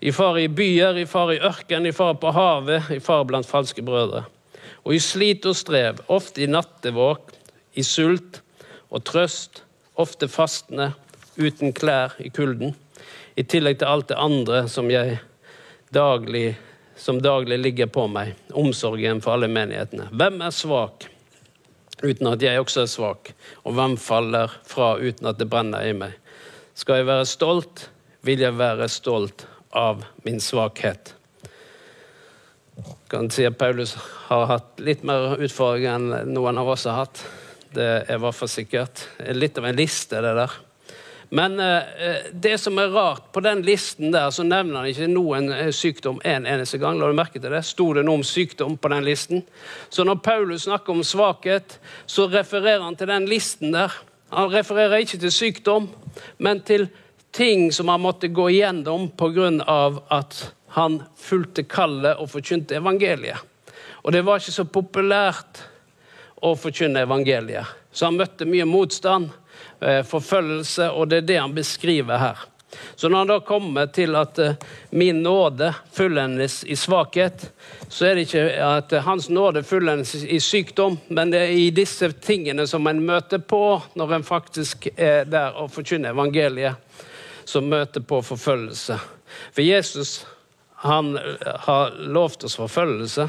I 0.00 0.14
fare 0.14 0.46
i 0.46 0.54
byer, 0.62 1.02
i 1.02 1.10
fare 1.10 1.40
i 1.40 1.42
ørken, 1.42 1.90
i 1.90 1.96
fare 1.96 2.14
på 2.22 2.30
havet, 2.30 2.94
i 2.94 3.02
fare 3.02 3.26
blant 3.26 3.50
falske 3.50 3.82
brødre. 3.82 4.28
Og 4.86 4.94
i 4.94 5.02
slit 5.02 5.42
og 5.42 5.58
strev, 5.58 6.06
ofte 6.06 6.46
i 6.46 6.46
nattevåk, 6.46 7.34
i 7.74 7.82
sult 7.82 8.44
og 8.94 9.02
trøst, 9.10 9.64
ofte 9.98 10.30
fastende 10.30 10.92
uten 11.36 11.72
klær 11.72 12.16
i 12.20 12.30
kulden, 12.30 12.74
i 13.36 13.44
tillegg 13.44 13.80
til 13.80 13.88
alt 13.88 14.10
det 14.10 14.20
andre 14.20 14.66
som 14.68 14.90
jeg 14.92 15.18
daglig 15.92 16.56
som 16.96 17.22
daglig 17.22 17.58
ligger 17.58 17.88
på 17.90 18.06
meg, 18.06 18.34
omsorgen 18.52 19.22
for 19.24 19.36
alle 19.36 19.48
menighetene. 19.50 20.10
Hvem 20.12 20.42
er 20.44 20.54
svak 20.54 21.08
uten 22.02 22.28
at 22.30 22.44
jeg 22.44 22.60
også 22.60 22.84
er 22.84 22.90
svak? 22.90 23.32
Og 23.64 23.74
hvem 23.78 23.96
faller 23.98 24.52
fra 24.68 24.94
uten 25.00 25.30
at 25.30 25.40
det 25.40 25.48
brenner 25.50 25.86
i 25.88 25.96
meg? 25.96 26.14
Skal 26.78 27.00
jeg 27.00 27.08
være 27.08 27.26
stolt, 27.28 27.88
vil 28.22 28.44
jeg 28.44 28.58
være 28.58 28.88
stolt 28.92 29.46
av 29.74 30.04
min 30.26 30.40
svakhet. 30.40 31.14
Kan 33.10 33.30
si 33.32 33.44
at 33.48 33.58
Paulus 33.60 33.96
har 34.28 34.46
hatt 34.48 34.80
litt 34.80 35.02
mer 35.04 35.34
utfordringer 35.36 35.98
enn 35.98 36.32
noen 36.36 36.60
av 36.60 36.70
oss 36.72 36.86
har 36.88 37.02
hatt. 37.02 37.24
Det 37.72 37.88
er 38.04 38.14
i 38.14 38.20
hvert 38.20 38.36
fall 38.36 38.52
sikkert. 38.52 39.06
Litt 39.34 39.58
av 39.60 39.68
en 39.68 39.78
liste, 39.78 40.20
det 40.22 40.36
der. 40.38 40.54
Men 41.32 41.60
eh, 41.60 41.82
det 42.32 42.58
som 42.60 42.78
er 42.78 42.90
rart, 42.92 43.32
på 43.32 43.40
den 43.40 43.62
listen 43.64 44.12
der 44.12 44.30
så 44.30 44.44
nevner 44.44 44.82
han 44.82 44.90
ikke 44.90 45.08
noen 45.08 45.48
eh, 45.54 45.70
sykdom 45.72 46.18
en 46.28 46.44
eneste 46.44 46.76
gang. 46.78 46.98
La 47.00 47.08
du 47.08 47.16
merke 47.16 47.40
til 47.40 47.54
det? 47.54 47.62
Sto 47.64 47.86
det 47.96 48.02
noe 48.04 48.20
om 48.20 48.26
sykdom 48.26 48.76
på 48.76 48.90
den 48.92 49.06
listen? 49.06 49.40
Så 49.88 50.04
når 50.04 50.20
Paulus 50.20 50.66
snakker 50.66 50.92
om 50.92 51.00
svakhet, 51.00 51.78
så 52.04 52.28
refererer 52.28 52.84
han 52.84 52.98
til 53.00 53.08
den 53.08 53.30
listen 53.30 53.72
der. 53.72 53.96
Han 54.32 54.52
refererer 54.52 55.00
ikke 55.00 55.22
til 55.24 55.32
sykdom, 55.32 55.88
men 56.36 56.60
til 56.68 56.90
ting 57.32 57.70
som 57.72 57.88
han 57.88 58.04
måtte 58.04 58.28
gå 58.28 58.50
igjennom 58.52 59.08
pga. 59.16 59.48
at 60.10 60.52
han 60.76 61.02
fulgte 61.16 61.62
kallet 61.64 62.16
og 62.20 62.28
forkynte 62.30 62.76
evangeliet. 62.76 63.40
Og 64.04 64.12
det 64.12 64.24
var 64.24 64.40
ikke 64.40 64.52
så 64.52 64.64
populært 64.64 65.64
å 66.42 66.52
forkynne 66.58 67.04
evangeliet. 67.06 67.64
Så 67.92 68.08
han 68.08 68.16
møtte 68.16 68.44
mye 68.48 68.64
motstand, 68.64 69.28
eh, 69.28 69.41
forfølgelse, 70.06 70.90
og 70.90 71.10
det 71.10 71.16
er 71.22 71.26
det 71.26 71.40
han 71.40 71.54
beskriver 71.54 72.18
her. 72.18 72.44
Så 72.94 73.08
når 73.08 73.18
han 73.18 73.30
da 73.30 73.38
kommer 73.44 73.86
til 73.92 74.16
at 74.16 74.38
eh, 74.38 74.54
min 74.90 75.22
nåde 75.22 75.72
fullendes 75.92 76.62
i 76.64 76.76
svakhet, 76.76 77.50
så 77.88 78.06
er 78.06 78.14
det 78.14 78.26
ikke 78.26 78.44
at 78.64 78.94
hans 79.04 79.28
nåde 79.30 79.62
fullendes 79.62 80.14
i 80.24 80.40
sykdom, 80.40 80.98
men 81.08 81.32
det 81.32 81.42
er 81.42 81.56
i 81.56 81.70
disse 81.74 82.12
tingene 82.12 82.66
som 82.66 82.86
en 82.88 83.02
møter 83.04 83.38
på 83.38 83.80
når 83.98 84.16
en 84.16 84.24
faktisk 84.26 84.88
er 84.96 85.24
der 85.28 85.58
og 85.60 85.70
forkynner 85.72 86.14
evangeliet, 86.14 86.76
som 87.44 87.68
møter 87.68 88.00
på 88.00 88.22
forfølgelse. 88.22 88.98
For 89.52 89.62
Jesus 89.62 90.22
han 90.82 91.14
har 91.66 91.92
lovt 92.10 92.44
oss 92.44 92.56
forfølgelse. 92.58 93.28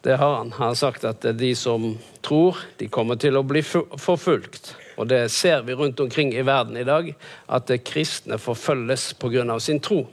Det 0.00 0.16
har 0.16 0.36
han. 0.36 0.52
Han 0.52 0.68
har 0.68 0.74
sagt 0.74 1.04
at 1.04 1.22
de 1.38 1.54
som 1.56 1.98
tror, 2.22 2.56
de 2.78 2.88
kommer 2.88 3.18
til 3.18 3.36
å 3.36 3.42
bli 3.46 3.62
forfulgt. 3.62 4.74
Og 4.98 5.08
det 5.10 5.28
ser 5.30 5.62
vi 5.66 5.74
rundt 5.74 6.00
omkring 6.00 6.32
i 6.34 6.42
verden 6.42 6.76
i 6.76 6.86
dag, 6.86 7.10
at 7.46 7.70
kristne 7.84 8.38
forfølges 8.38 9.12
pga. 9.18 9.60
sin 9.60 9.80
tro. 9.80 10.06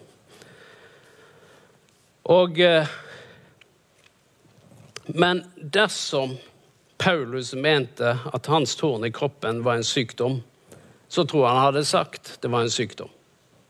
Og 2.24 2.60
eh, 2.60 2.88
Men 5.08 5.44
dersom 5.56 6.38
Paulus 6.98 7.54
mente 7.54 8.18
at 8.34 8.46
hans 8.46 8.76
torn 8.76 9.06
i 9.06 9.12
kroppen 9.12 9.64
var 9.64 9.76
en 9.76 9.84
sykdom, 9.84 10.42
så 11.08 11.26
tror 11.26 11.46
jeg 11.46 11.54
han 11.54 11.66
hadde 11.66 11.86
sagt 11.86 12.38
det 12.42 12.50
var 12.50 12.66
en 12.66 12.74
sykdom. 12.74 13.10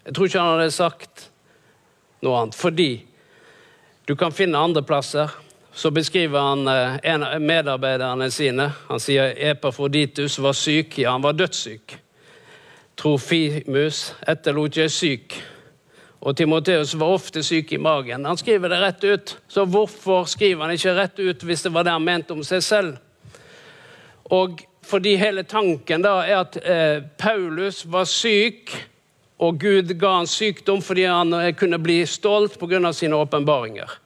Jeg 0.06 0.16
tror 0.16 0.28
ikke 0.28 0.40
han 0.40 0.60
hadde 0.60 0.72
sagt 0.72 1.30
noe 2.24 2.40
annet. 2.40 2.56
Fordi 2.56 3.06
du 4.08 4.16
kan 4.16 4.32
finne 4.32 4.62
andre 4.62 4.84
plasser 4.86 5.34
så 5.76 5.92
beskriver 5.92 6.40
han 6.40 6.68
eh, 6.68 6.96
en 7.04 7.24
av 7.24 7.42
medarbeiderne 7.42 8.30
sine. 8.32 8.70
Han 8.88 9.00
sier 9.00 9.34
Epafroditus 9.50 10.40
var 10.40 10.56
syk. 10.56 11.00
Ja, 11.04 11.12
han 11.12 11.22
var 11.26 11.36
dødssyk. 11.36 11.98
Trofimus 12.96 14.14
etterlot 14.24 14.80
jeg 14.80 14.94
syk. 14.96 15.36
Og 16.24 16.38
Timoteus 16.38 16.94
var 16.96 17.18
ofte 17.18 17.44
syk 17.44 17.74
i 17.76 17.82
magen. 17.82 18.24
Han 18.26 18.40
skriver 18.40 18.72
det 18.72 18.80
rett 18.82 19.04
ut. 19.04 19.36
Så 19.52 19.66
hvorfor 19.68 20.24
skriver 20.32 20.64
han 20.64 20.78
ikke 20.78 20.96
rett 20.96 21.20
ut 21.20 21.44
hvis 21.44 21.68
det 21.68 21.74
var 21.76 21.84
det 21.84 21.98
han 21.98 22.08
mente 22.08 22.32
om 22.34 22.44
seg 22.48 22.64
selv? 22.64 22.96
Og 24.32 24.64
fordi 24.86 25.18
hele 25.20 25.44
tanken 25.44 26.08
da 26.08 26.22
er 26.24 26.40
at 26.40 26.58
eh, 26.64 27.04
Paulus 27.20 27.84
var 27.84 28.08
syk, 28.08 28.72
og 29.44 29.60
Gud 29.60 29.92
ga 30.00 30.16
han 30.22 30.32
sykdom 30.32 30.80
fordi 30.82 31.04
han 31.04 31.36
eh, 31.36 31.52
kunne 31.52 31.84
bli 31.84 32.00
stolt 32.08 32.56
pga. 32.64 32.94
sine 32.94 33.20
åpenbaringer. 33.20 34.00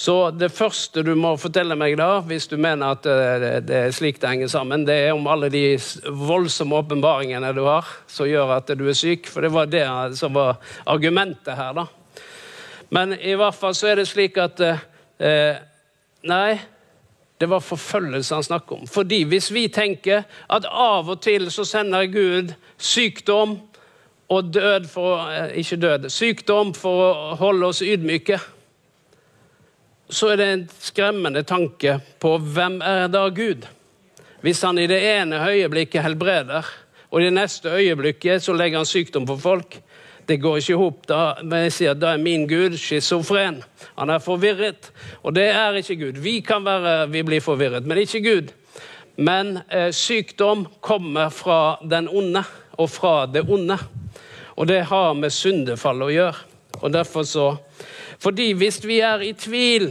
Så 0.00 0.30
det 0.32 0.48
første 0.56 1.02
du 1.04 1.10
må 1.18 1.34
fortelle 1.36 1.76
meg, 1.76 1.98
da, 2.00 2.22
hvis 2.24 2.46
du 2.48 2.54
mener 2.56 2.94
at 2.94 3.04
eh, 3.10 3.58
det 3.60 3.76
er 3.76 3.90
slik 3.92 4.16
det 4.22 4.30
henger 4.30 4.48
sammen, 4.48 4.86
det 4.88 4.94
er 4.96 5.10
om 5.12 5.26
alle 5.28 5.50
de 5.52 5.74
voldsomme 6.08 6.78
åpenbaringene 6.78 7.50
du 7.52 7.66
har 7.66 7.88
som 8.08 8.28
gjør 8.28 8.54
at 8.54 8.70
du 8.80 8.86
er 8.88 8.96
syk. 8.96 9.28
For 9.28 9.44
det 9.44 9.50
var 9.52 9.68
det 9.68 9.84
som 10.16 10.32
var 10.32 10.56
argumentet 10.88 11.52
her, 11.58 11.74
da. 11.76 11.84
Men 12.96 13.12
i 13.12 13.34
hvert 13.36 13.54
fall 13.54 13.76
så 13.76 13.90
er 13.90 14.00
det 14.00 14.08
slik 14.08 14.40
at 14.40 14.62
eh, 14.64 15.66
Nei, 16.20 16.58
det 17.40 17.48
var 17.48 17.62
forfølgelse 17.64 18.34
han 18.34 18.44
snakket 18.44 18.72
om. 18.76 18.88
Fordi 18.88 19.22
hvis 19.28 19.50
vi 19.52 19.66
tenker 19.72 20.24
at 20.52 20.66
av 20.68 21.08
og 21.12 21.20
til 21.24 21.46
så 21.52 21.64
sender 21.64 22.08
Gud 22.12 22.54
sykdom 22.76 23.54
og 24.32 24.48
død 24.52 24.88
for 24.88 25.28
eh, 25.28 25.58
Ikke 25.60 25.76
død, 25.80 26.08
sykdom 26.08 26.72
for 26.76 27.04
å 27.04 27.36
holde 27.40 27.68
oss 27.68 27.84
ydmyke 27.84 28.40
så 30.10 30.32
er 30.32 30.40
det 30.40 30.48
en 30.50 30.64
skremmende 30.82 31.42
tanke 31.46 31.98
på 32.22 32.36
hvem 32.38 32.80
er 32.82 33.08
da 33.12 33.28
Gud? 33.34 33.66
Hvis 34.40 34.62
han 34.64 34.78
i 34.78 34.88
det 34.90 35.00
ene 35.04 35.40
øyeblikket 35.48 36.02
helbreder, 36.02 36.66
og 37.10 37.20
i 37.20 37.26
det 37.26 37.34
neste 37.34 37.70
øyeblikket 37.70 38.42
så 38.42 38.54
legger 38.54 38.80
han 38.80 38.88
sykdom 38.88 39.26
på 39.26 39.36
folk. 39.36 39.80
Det 40.28 40.38
går 40.40 40.60
ikke 40.60 40.72
i 40.72 40.78
hop. 40.78 41.10
Men 41.42 41.64
jeg 41.66 41.72
sier, 41.74 41.94
da 41.98 42.14
er 42.14 42.22
min 42.22 42.46
Gud 42.48 42.76
schizofren. 42.78 43.62
Han 43.98 44.10
er 44.14 44.22
forvirret. 44.22 44.92
Og 45.22 45.34
det 45.34 45.48
er 45.50 45.78
ikke 45.80 45.96
Gud. 46.04 46.20
Vi 46.22 46.38
kan 46.40 46.64
være, 46.64 47.10
vi 47.10 47.22
blir 47.26 47.42
forvirret, 47.42 47.86
men 47.86 47.98
ikke 47.98 48.22
Gud. 48.22 48.52
Men 49.16 49.58
eh, 49.68 49.90
sykdom 49.92 50.66
kommer 50.80 51.28
fra 51.34 51.78
den 51.82 52.08
onde, 52.08 52.44
og 52.78 52.90
fra 52.90 53.26
det 53.26 53.42
onde. 53.48 53.76
Og 54.56 54.68
det 54.68 54.84
har 54.86 55.12
med 55.18 55.34
syndefall 55.34 56.06
å 56.06 56.12
gjøre. 56.14 56.46
Og 56.80 56.92
derfor 56.94 57.26
så 57.26 57.48
fordi 58.20 58.52
hvis 58.52 58.82
vi 58.84 59.00
er 59.00 59.22
i 59.24 59.32
tvil, 59.32 59.90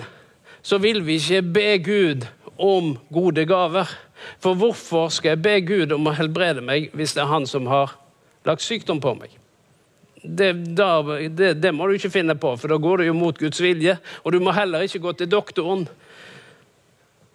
så 0.61 0.77
vil 0.77 1.01
vi 1.05 1.17
ikke 1.17 1.41
be 1.41 1.69
Gud 1.83 2.27
om 2.59 2.97
gode 3.13 3.45
gaver. 3.49 3.89
For 4.39 4.53
hvorfor 4.53 5.09
skal 5.09 5.33
jeg 5.33 5.41
be 5.41 5.55
Gud 5.65 5.95
om 5.95 6.09
å 6.09 6.15
helbrede 6.15 6.61
meg 6.61 6.91
hvis 6.93 7.15
det 7.15 7.23
er 7.23 7.31
han 7.31 7.47
som 7.49 7.69
har 7.71 7.95
lagt 8.45 8.61
sykdom 8.61 9.01
på 9.01 9.15
meg? 9.17 9.33
Det, 10.19 10.51
da, 10.75 10.99
det, 11.31 11.53
det, 11.63 11.71
må 11.73 11.87
du 11.87 11.95
ikke 11.95 12.11
finne 12.11 12.35
på, 12.35 12.51
for 12.59 12.67
da 12.69 12.77
går 12.77 12.99
du 12.99 13.07
jo 13.07 13.15
mot 13.15 13.37
Guds 13.39 13.61
vilje. 13.63 13.95
Og 14.23 14.35
du 14.35 14.41
må 14.43 14.53
heller 14.53 14.83
ikke 14.83 15.01
gå 15.07 15.15
til 15.15 15.31
doktoren 15.31 15.87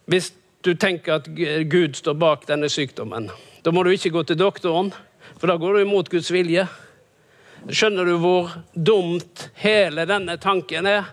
hvis 0.05 0.35
du 0.65 0.75
tenker 0.77 1.17
at 1.17 1.29
Gud 1.73 1.97
står 1.97 2.17
bak 2.21 2.45
denne 2.49 2.69
sykdommen. 2.69 3.31
Da 3.65 3.73
må 3.73 3.83
du 3.85 3.91
ikke 3.93 4.13
gå 4.13 4.23
til 4.29 4.37
doktoren, 4.37 4.93
for 5.41 5.49
da 5.49 5.57
går 5.61 5.79
du 5.79 5.85
imot 5.85 6.11
Guds 6.13 6.29
vilje. 6.33 6.67
Skjønner 7.65 8.05
du 8.05 8.17
hvor 8.21 8.51
dumt 8.75 9.49
hele 9.63 10.05
denne 10.09 10.37
tanken 10.41 10.85
er? 10.89 11.07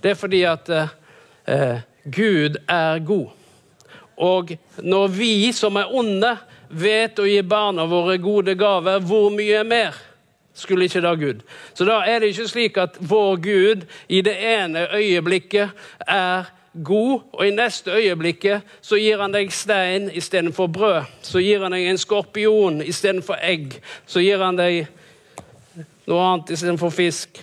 Det 0.00 0.14
er 0.14 0.18
fordi 0.18 0.40
at 0.48 0.70
eh, 0.72 1.82
Gud 2.04 2.56
er 2.64 3.02
god. 3.04 3.34
Og 4.16 4.54
når 4.78 5.12
vi 5.12 5.34
som 5.52 5.76
er 5.76 5.92
onde, 5.92 6.32
vet 6.72 7.20
å 7.20 7.28
gi 7.28 7.42
barna 7.44 7.84
våre 7.90 8.16
gode 8.22 8.56
gaver, 8.56 9.04
hvor 9.04 9.28
mye 9.34 9.60
mer 9.68 9.98
skulle 10.56 10.88
ikke 10.88 11.04
da 11.04 11.12
Gud? 11.18 11.44
Så 11.76 11.84
da 11.88 12.00
er 12.08 12.22
det 12.22 12.32
ikke 12.32 12.48
slik 12.48 12.80
at 12.80 12.96
vår 12.98 13.36
Gud 13.44 13.86
i 14.08 14.22
det 14.24 14.38
ene 14.40 14.88
øyeblikket 14.96 15.76
er 16.08 16.48
god, 16.72 17.20
og 17.32 17.46
i 17.46 17.50
neste 17.50 17.90
øyeblikket 17.90 18.62
så 18.80 18.96
gir 18.96 19.20
han 19.20 19.32
deg 19.34 19.52
stein 19.52 20.10
istedenfor 20.10 20.66
brød. 20.72 21.02
Så 21.22 21.42
gir 21.44 21.62
han 21.62 21.72
deg 21.74 21.86
en 21.86 22.00
skorpion 22.00 22.82
istedenfor 22.82 23.36
egg. 23.42 23.80
Så 24.06 24.20
gir 24.24 24.40
han 24.42 24.56
deg 24.56 24.86
noe 26.08 26.22
annet 26.26 26.52
istedenfor 26.54 26.92
fisk. 26.94 27.42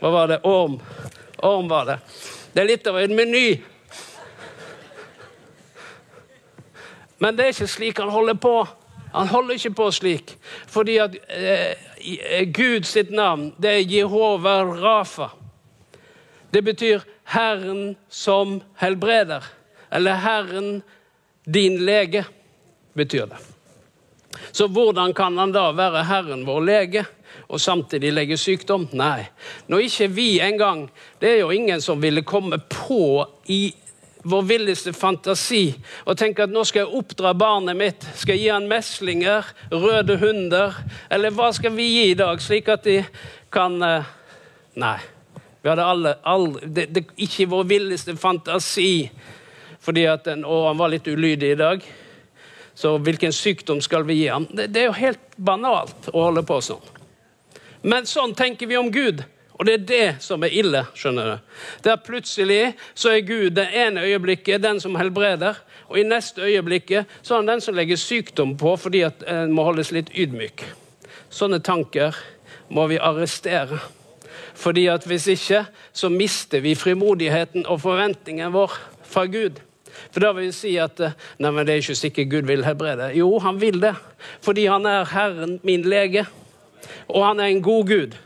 Hva 0.00 0.12
var 0.12 0.30
det? 0.30 0.40
Orm. 0.44 0.78
Orm 1.42 1.68
var 1.68 1.88
det. 1.90 1.98
Det 2.54 2.62
er 2.62 2.70
litt 2.70 2.86
av 2.86 2.98
en 3.00 3.16
meny. 3.16 3.46
Men 7.18 7.36
det 7.36 7.44
er 7.44 7.54
ikke 7.54 7.70
slik 7.70 8.00
han 8.00 8.12
holder 8.12 8.38
på. 8.40 8.54
Han 9.16 9.28
holder 9.28 9.56
ikke 9.56 9.74
på 9.76 9.90
slik. 9.90 10.36
Fordi 10.68 10.98
at 11.00 11.16
eh, 11.32 12.46
Gud 12.52 12.84
sitt 12.84 13.10
navn, 13.10 13.50
det 13.62 13.70
er 13.70 13.92
Jehova 13.96 14.60
Rafa. 14.64 15.30
Det 16.52 16.62
betyr 16.64 17.04
'Herren 17.26 17.96
som 18.08 18.62
helbreder'. 18.78 19.44
Eller 19.92 20.14
'Herren 20.14 20.82
din 21.44 21.78
lege', 21.78 22.24
betyr 22.94 23.26
det. 23.26 23.36
Så 24.52 24.66
hvordan 24.66 25.14
kan 25.14 25.38
han 25.38 25.52
da 25.52 25.72
være 25.72 26.04
Herren 26.04 26.46
vår 26.46 26.60
lege 26.60 27.04
og 27.48 27.60
samtidig 27.60 28.12
legge 28.12 28.36
sykdom? 28.36 28.88
Nei. 28.92 29.26
Når 29.68 29.78
ikke 29.78 30.08
vi 30.08 30.40
engang 30.40 30.90
Det 31.20 31.30
er 31.30 31.40
jo 31.40 31.50
ingen 31.50 31.80
som 31.80 32.02
ville 32.02 32.22
komme 32.22 32.58
på 32.58 33.26
i 33.46 33.74
vår 34.26 34.42
villeste 34.42 34.92
fantasi 34.92 35.74
og 36.04 36.16
tenke 36.18 36.42
at 36.42 36.52
nå 36.52 36.64
skal 36.66 36.82
jeg 36.82 36.98
oppdra 36.98 37.32
barnet 37.38 37.78
mitt, 37.78 38.06
skal 38.18 38.34
jeg 38.34 38.42
gi 38.42 38.52
han 38.52 38.68
meslinger, 38.68 39.46
røde 39.70 40.18
hunder, 40.18 40.74
eller 41.10 41.30
hva 41.30 41.52
skal 41.54 41.76
vi 41.76 41.86
gi 41.92 42.06
i 42.10 42.18
dag, 42.18 42.42
slik 42.42 42.68
at 42.68 42.84
de 42.84 43.00
kan 43.52 43.78
eh, 43.82 44.14
Nei. 44.76 44.98
Vi 45.66 45.70
hadde 45.70 45.84
alle, 45.84 46.10
aldri, 46.22 46.66
det, 46.70 46.82
det, 46.94 47.00
Ikke 47.16 47.48
vår 47.50 47.64
villeste 47.66 48.12
fantasi. 48.16 49.10
Fordi 49.82 50.04
at 50.06 50.28
den, 50.28 50.44
og 50.46 50.68
han 50.68 50.78
var 50.78 50.92
litt 50.92 51.08
ulydig 51.10 51.48
i 51.50 51.56
dag. 51.58 51.88
Så 52.74 52.92
hvilken 53.02 53.34
sykdom 53.34 53.80
skal 53.82 54.06
vi 54.06 54.14
gi 54.20 54.28
ham? 54.30 54.46
Det, 54.46 54.68
det 54.70 54.84
er 54.84 54.86
jo 54.86 54.92
helt 54.94 55.34
banalt 55.34 56.06
å 56.12 56.28
holde 56.28 56.44
på 56.46 56.60
sånn. 56.62 56.92
Men 57.82 58.06
sånn 58.06 58.36
tenker 58.38 58.70
vi 58.70 58.78
om 58.78 58.92
Gud. 58.94 59.24
Og 59.58 59.66
det 59.66 59.74
er 59.74 59.84
det 59.90 60.06
som 60.22 60.46
er 60.46 60.54
ille. 60.54 60.84
skjønner 60.94 61.32
du. 61.32 61.58
Der 61.82 61.98
plutselig 61.98 62.76
så 62.94 63.16
er 63.16 63.26
Gud 63.26 63.58
det 63.58 63.66
ene 63.74 64.06
øyeblikket 64.06 64.62
den 64.62 64.78
som 64.78 64.94
helbreder, 64.94 65.58
og 65.90 65.98
i 65.98 66.06
neste 66.06 66.46
øyeblikket 66.46 67.10
så 67.22 67.34
er 67.34 67.42
han 67.42 67.54
den 67.56 67.66
som 67.66 67.74
legger 67.74 67.98
sykdom 67.98 68.54
på 68.54 68.78
fordi 68.78 69.02
at 69.10 69.26
en 69.26 69.50
må 69.50 69.66
holdes 69.66 69.90
litt 69.90 70.14
ydmyk. 70.14 70.62
Sånne 71.26 71.58
tanker 71.58 72.14
må 72.70 72.86
vi 72.86 73.02
arrestere. 73.02 73.82
Fordi 74.56 74.86
at 74.88 75.04
hvis 75.04 75.26
ikke, 75.26 75.64
så 75.92 76.08
mister 76.08 76.60
vi 76.60 76.74
frimodigheten 76.74 77.66
og 77.66 77.80
forventningen 77.80 78.52
vår 78.52 78.72
fra 79.04 79.26
Gud. 79.26 79.60
For 80.10 80.20
da 80.20 80.32
vil 80.36 80.48
vi 80.48 80.52
si 80.56 80.74
at 80.80 81.00
nei, 81.40 81.50
men 81.50 81.66
det 81.66 81.74
er 81.74 81.82
ikke 81.82 81.96
sikkert 81.98 82.30
Gud 82.32 82.48
vil 82.48 82.64
helbrede. 82.64 83.10
Jo, 83.16 83.30
han 83.40 83.60
vil 83.60 83.80
det. 83.82 83.94
Fordi 84.44 84.66
han 84.66 84.86
er 84.86 85.08
Herren, 85.12 85.58
min 85.64 85.84
lege. 85.88 86.26
Og 87.08 87.26
han 87.26 87.40
er 87.40 87.52
en 87.52 87.62
god 87.62 87.86
Gud. 87.88 88.16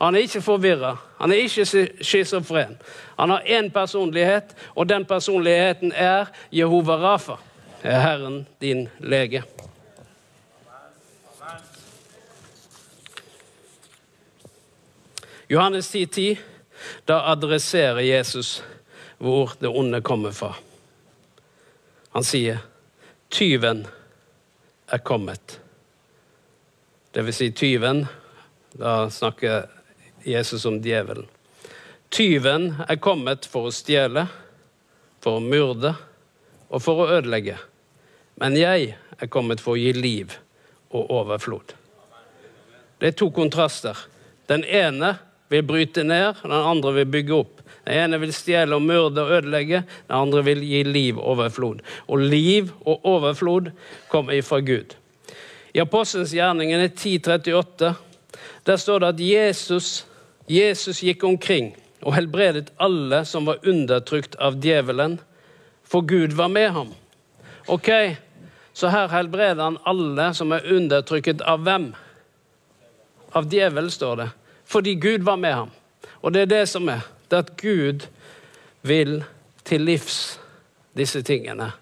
Han 0.00 0.16
er 0.16 0.24
ikke 0.24 0.40
forvirra. 0.40 0.94
Han 1.20 1.32
er 1.32 1.42
ikke 1.44 1.88
schizofren. 2.00 2.78
Han 3.18 3.30
har 3.30 3.44
én 3.44 3.68
personlighet, 3.68 4.56
og 4.74 4.88
den 4.88 5.04
personligheten 5.04 5.92
er 5.96 6.32
Jehova 6.52 6.96
Rafa. 6.96 7.36
Er 7.82 8.00
Herren 8.00 8.46
din 8.60 8.88
lege. 9.00 9.42
Johannes 15.50 15.94
10,10, 15.94 16.06
10, 16.06 16.38
da 17.04 17.32
adresserer 17.32 18.00
Jesus 18.00 18.62
hvor 19.18 19.50
det 19.58 19.68
onde 19.68 19.98
kommer 20.00 20.30
fra. 20.30 20.54
Han 22.10 22.24
sier, 22.24 22.58
'Tyven 23.28 23.86
er 24.86 24.98
kommet'. 24.98 25.58
Det 27.10 27.22
vil 27.22 27.34
si 27.34 27.50
tyven. 27.50 28.06
Da 28.72 29.10
snakker 29.10 29.66
Jesus 30.22 30.64
om 30.64 30.78
djevelen. 30.82 31.26
Tyven 32.10 32.74
er 32.88 32.96
kommet 32.96 33.46
for 33.46 33.66
å 33.66 33.72
stjele, 33.74 34.28
for 35.20 35.38
å 35.38 35.42
myrde 35.42 35.94
og 36.68 36.82
for 36.82 37.02
å 37.02 37.08
ødelegge. 37.16 37.56
Men 38.38 38.54
jeg 38.56 38.94
er 39.18 39.26
kommet 39.26 39.60
for 39.60 39.74
å 39.74 39.82
gi 39.82 39.92
liv 39.92 40.36
og 40.90 41.10
overflod. 41.10 41.74
Det 43.00 43.06
er 43.06 43.18
to 43.18 43.30
kontraster. 43.34 43.98
Den 44.46 44.64
ene 44.64 45.16
vil 45.50 45.64
bryte 45.66 46.04
ned, 46.06 46.38
den 46.42 46.52
andre 46.54 46.92
vil 47.00 47.10
bygge 47.10 47.34
opp. 47.34 47.62
Den 47.86 47.96
ene 48.04 48.20
vil 48.22 48.32
stjele 48.34 48.76
og 48.76 48.84
myrde 48.84 49.24
og 49.24 49.32
ødelegge, 49.38 49.82
den 50.08 50.16
andre 50.16 50.44
vil 50.46 50.62
gi 50.62 50.82
liv 50.86 51.18
og 51.18 51.34
overflod. 51.34 51.82
Og 52.08 52.22
liv 52.22 52.70
og 52.84 53.06
overflod 53.06 53.70
kommer 54.08 54.38
ifra 54.38 54.60
Gud. 54.60 54.94
I 55.74 55.82
Apostelens 55.82 56.34
gjerninger 56.34 56.84
1038 56.86 57.94
der 58.66 58.76
står 58.76 58.98
det 58.98 59.08
at 59.08 59.20
Jesus, 59.20 60.06
Jesus 60.48 61.00
gikk 61.02 61.24
omkring 61.24 61.72
og 62.02 62.14
helbredet 62.14 62.72
alle 62.80 63.24
som 63.28 63.46
var 63.48 63.62
undertrykt 63.66 64.36
av 64.40 64.58
djevelen, 64.62 65.18
for 65.84 66.06
Gud 66.06 66.36
var 66.36 66.48
med 66.48 66.70
ham. 66.70 66.92
Ok, 67.66 67.88
Så 68.72 68.88
her 68.88 69.08
helbreder 69.08 69.62
han 69.62 69.78
alle 69.84 70.30
som 70.34 70.52
er 70.54 70.64
undertrykket 70.72 71.42
av 71.42 71.64
hvem? 71.66 71.90
Av 73.36 73.48
djevelen, 73.50 73.90
står 73.90 74.16
det. 74.16 74.28
Fordi 74.70 74.94
Gud 74.94 75.24
var 75.26 75.36
med 75.36 75.52
ham. 75.52 75.70
Og 76.22 76.34
det 76.34 76.42
er 76.42 76.50
det 76.52 76.64
som 76.68 76.88
er. 76.88 77.02
Det 77.30 77.36
er 77.36 77.42
at 77.42 77.56
Gud 77.58 78.06
vil 78.82 79.24
til 79.64 79.80
livs 79.80 80.40
disse 80.96 81.22
tingene. 81.22 81.72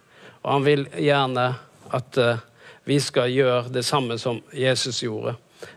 Og 0.43 0.53
han 0.53 0.65
vil 0.65 0.87
gjerne 0.97 1.49
at 1.93 2.19
uh, 2.19 2.41
vi 2.89 2.99
skal 3.01 3.33
gjøre 3.33 3.69
det 3.75 3.85
samme 3.85 4.19
som 4.19 4.41
Jesus 4.53 5.03
gjorde. 5.03 5.35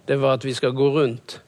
Det 0.08 0.21
var 0.21 0.34
at 0.38 0.45
vi 0.45 0.54
skal 0.54 0.71
gå 0.71 0.89
rundt 0.95 1.41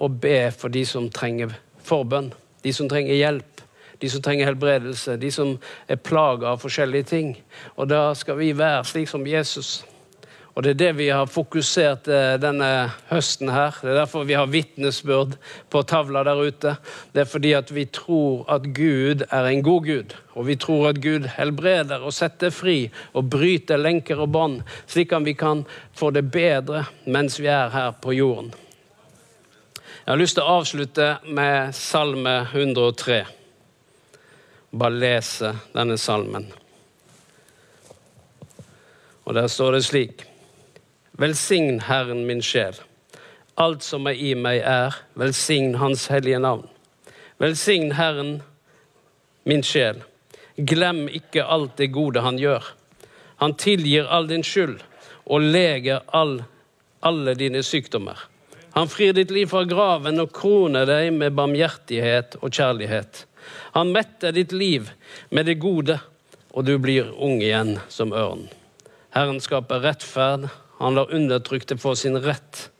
og 0.00 0.20
be 0.20 0.50
for 0.56 0.72
de 0.72 0.86
som 0.86 1.10
trenger 1.10 1.52
forbønn. 1.84 2.32
De 2.64 2.72
som 2.72 2.88
trenger 2.88 3.14
hjelp, 3.14 3.60
de 4.00 4.10
som 4.10 4.22
trenger 4.22 4.48
helbredelse, 4.48 5.16
de 5.16 5.30
som 5.32 5.56
er 5.88 6.00
plaga 6.00 6.54
av 6.54 6.60
forskjellige 6.62 7.08
ting. 7.12 7.34
Og 7.76 7.88
da 7.88 8.14
skal 8.16 8.38
vi 8.40 8.52
være 8.56 8.84
slik 8.88 9.08
som 9.08 9.26
Jesus. 9.26 9.80
Og 10.60 10.64
Det 10.64 10.70
er 10.74 10.78
det 10.78 10.96
vi 10.98 11.06
har 11.08 11.24
fokusert 11.24 12.08
eh, 12.12 12.34
denne 12.36 12.90
høsten 13.08 13.48
her. 13.48 13.78
Det 13.80 13.94
er 13.94 14.02
derfor 14.02 14.26
vi 14.28 14.34
har 14.36 14.50
vitnesbyrd 14.52 15.38
på 15.72 15.80
tavla 15.88 16.20
der 16.20 16.36
ute. 16.36 16.74
Det 17.14 17.22
er 17.22 17.30
fordi 17.32 17.54
at 17.56 17.72
vi 17.72 17.86
tror 17.88 18.44
at 18.52 18.66
Gud 18.76 19.24
er 19.24 19.48
en 19.48 19.64
god 19.64 19.88
Gud. 19.88 20.12
Og 20.36 20.46
vi 20.50 20.58
tror 20.60 20.90
at 20.90 21.00
Gud 21.00 21.30
helbreder 21.38 22.04
og 22.04 22.12
setter 22.12 22.52
fri 22.52 22.90
og 23.16 23.30
bryter 23.32 23.80
lenker 23.80 24.20
og 24.20 24.34
bånd, 24.36 24.60
slik 24.84 25.16
at 25.16 25.24
vi 25.24 25.32
kan 25.32 25.64
få 25.96 26.12
det 26.12 26.26
bedre 26.28 26.84
mens 27.06 27.40
vi 27.40 27.48
er 27.48 27.72
her 27.72 27.96
på 27.96 28.12
jorden. 28.20 28.52
Jeg 30.04 30.12
har 30.12 30.20
lyst 30.20 30.36
til 30.36 30.44
å 30.44 30.60
avslutte 30.60 31.14
med 31.24 31.72
Salme 31.72 32.42
103. 32.52 33.22
Bare 34.76 35.04
lese 35.08 35.56
denne 35.72 35.96
salmen. 35.96 36.52
Og 39.24 39.38
der 39.40 39.48
står 39.48 39.78
det 39.78 39.88
slik 39.88 40.26
Velsign 41.20 41.82
Herren 41.84 42.26
min 42.26 42.40
sjel. 42.40 42.78
Alt 43.60 43.82
som 43.84 44.06
er 44.08 44.16
i 44.16 44.30
meg 44.32 44.62
er, 44.64 44.94
velsign 45.20 45.74
Hans 45.76 46.06
hellige 46.08 46.38
navn. 46.40 46.62
Velsign 47.36 47.90
Herren 47.98 48.38
min 49.44 49.60
sjel. 49.60 49.98
Glem 50.56 51.02
ikke 51.12 51.44
alt 51.44 51.74
det 51.76 51.90
gode 51.92 52.22
han 52.24 52.38
gjør. 52.40 52.64
Han 53.44 53.52
tilgir 53.60 54.08
all 54.08 54.30
din 54.30 54.44
skyld 54.44 54.78
og 55.26 55.44
leger 55.44 56.00
all, 56.16 56.38
alle 57.04 57.36
dine 57.36 57.60
sykdommer. 57.68 58.16
Han 58.72 58.88
frir 58.88 59.12
ditt 59.12 59.34
liv 59.34 59.52
fra 59.52 59.66
graven 59.68 60.24
og 60.24 60.32
kroner 60.32 60.88
deg 60.88 61.10
med 61.18 61.36
barmhjertighet 61.36 62.38
og 62.40 62.48
kjærlighet. 62.48 63.26
Han 63.76 63.92
metter 63.92 64.32
ditt 64.32 64.56
liv 64.56 64.88
med 65.28 65.52
det 65.52 65.58
gode, 65.60 65.98
og 66.56 66.64
du 66.64 66.78
blir 66.80 67.12
ung 67.12 67.42
igjen 67.44 67.76
som 67.92 68.16
ørn. 68.16 68.48
Herren 69.12 69.44
skaper 69.44 69.84
rettferd 69.84 70.48
han 70.80 70.94
lar 70.94 71.14
undertrykte 71.14 71.76
få 71.76 71.96
sin 71.96 72.16
rett. 72.18 72.70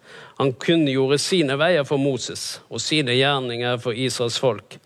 Han 0.40 0.52
kunngjorde 0.52 1.18
sine 1.20 1.56
veier 1.60 1.84
for 1.84 2.00
Moses 2.00 2.60
og 2.72 2.80
sine 2.80 3.12
gjerninger 3.12 3.76
for 3.82 3.92
Israels 3.92 4.38
folk. 4.40 4.78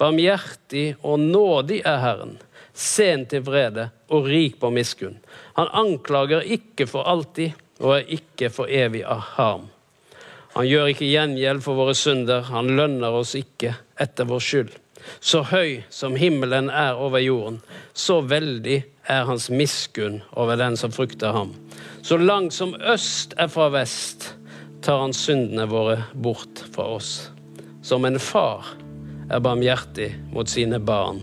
Barmhjertig 0.00 0.94
og 1.04 1.20
nådig 1.20 1.82
er 1.84 2.00
Herren, 2.00 2.38
sen 2.72 3.26
til 3.28 3.44
vrede 3.44 3.90
og 4.08 4.30
rik 4.32 4.56
på 4.60 4.70
miskunn. 4.72 5.18
Han 5.60 5.68
anklager 5.68 6.48
ikke 6.56 6.88
for 6.88 7.04
alltid 7.04 7.52
og 7.82 7.98
er 7.98 8.08
ikke 8.16 8.48
for 8.48 8.72
evig 8.72 9.04
av 9.04 9.20
harm. 9.36 9.68
Han 10.56 10.68
gjør 10.68 10.94
ikke 10.94 11.12
gjengjeld 11.12 11.60
for 11.64 11.76
våre 11.76 11.92
synder, 11.96 12.48
han 12.48 12.72
lønner 12.76 13.12
oss 13.20 13.34
ikke 13.36 13.74
etter 14.00 14.28
vår 14.28 14.44
skyld. 14.48 14.72
Så 15.20 15.42
høy 15.52 15.82
som 15.92 16.16
himmelen 16.16 16.70
er 16.70 16.96
over 16.96 17.20
jorden, 17.20 17.60
så 17.92 18.22
veldig 18.24 18.80
er 19.12 19.24
hans 19.28 19.50
miskunn 19.50 20.22
over 20.32 20.56
den 20.56 20.76
som 20.80 20.92
frykter 20.94 21.36
ham. 21.36 21.52
Så 22.02 22.16
langt 22.16 22.52
som 22.52 22.74
øst 22.74 23.34
er 23.38 23.46
fra 23.46 23.68
vest, 23.70 24.32
tar 24.82 24.98
han 25.04 25.12
syndene 25.14 25.68
våre 25.70 26.00
bort 26.18 26.64
fra 26.74 26.88
oss. 26.96 27.30
Som 27.82 28.02
en 28.04 28.18
far 28.18 28.66
er 29.30 29.38
barmhjertig 29.38 30.08
mot 30.32 30.50
sine 30.50 30.80
barn, 30.82 31.20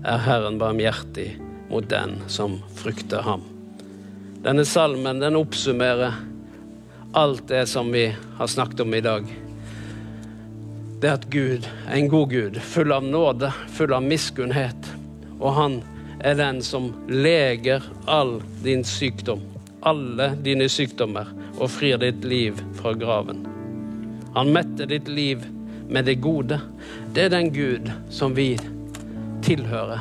er 0.00 0.24
Herren 0.24 0.56
barmhjertig 0.58 1.26
mot 1.68 1.84
den 1.92 2.16
som 2.32 2.56
frykter 2.80 3.20
ham. 3.28 3.44
Denne 4.40 4.64
salmen 4.64 5.20
den 5.20 5.36
oppsummerer 5.36 6.16
alt 7.12 7.44
det 7.52 7.66
som 7.68 7.92
vi 7.92 8.08
har 8.38 8.48
snakket 8.48 8.80
om 8.80 8.96
i 8.96 9.04
dag. 9.04 9.28
Det 11.04 11.16
at 11.18 11.28
Gud 11.28 11.68
er 11.84 11.98
en 11.98 12.08
god 12.08 12.32
Gud, 12.32 12.62
full 12.64 12.96
av 12.96 13.04
nåde, 13.04 13.52
full 13.76 13.92
av 13.92 14.08
miskunnhet. 14.08 14.94
Og 15.36 15.52
han 15.52 15.82
er 16.24 16.40
den 16.40 16.64
som 16.64 16.94
leger 17.12 17.84
all 18.08 18.38
din 18.64 18.88
sykdom 18.88 19.50
alle 19.84 20.30
dine 20.44 20.68
sykdommer 20.68 21.28
og 21.58 21.70
frir 21.70 22.00
ditt 22.02 22.24
liv 22.24 22.58
fra 22.78 22.94
graven. 22.98 23.44
Han 24.34 24.52
metter 24.54 24.88
ditt 24.90 25.08
liv 25.08 25.44
med 25.88 26.08
det 26.08 26.16
gode. 26.24 26.58
Det 27.14 27.26
er 27.26 27.34
den 27.34 27.52
Gud 27.54 27.90
som 28.10 28.34
vi 28.36 28.54
tilhører. 29.44 30.00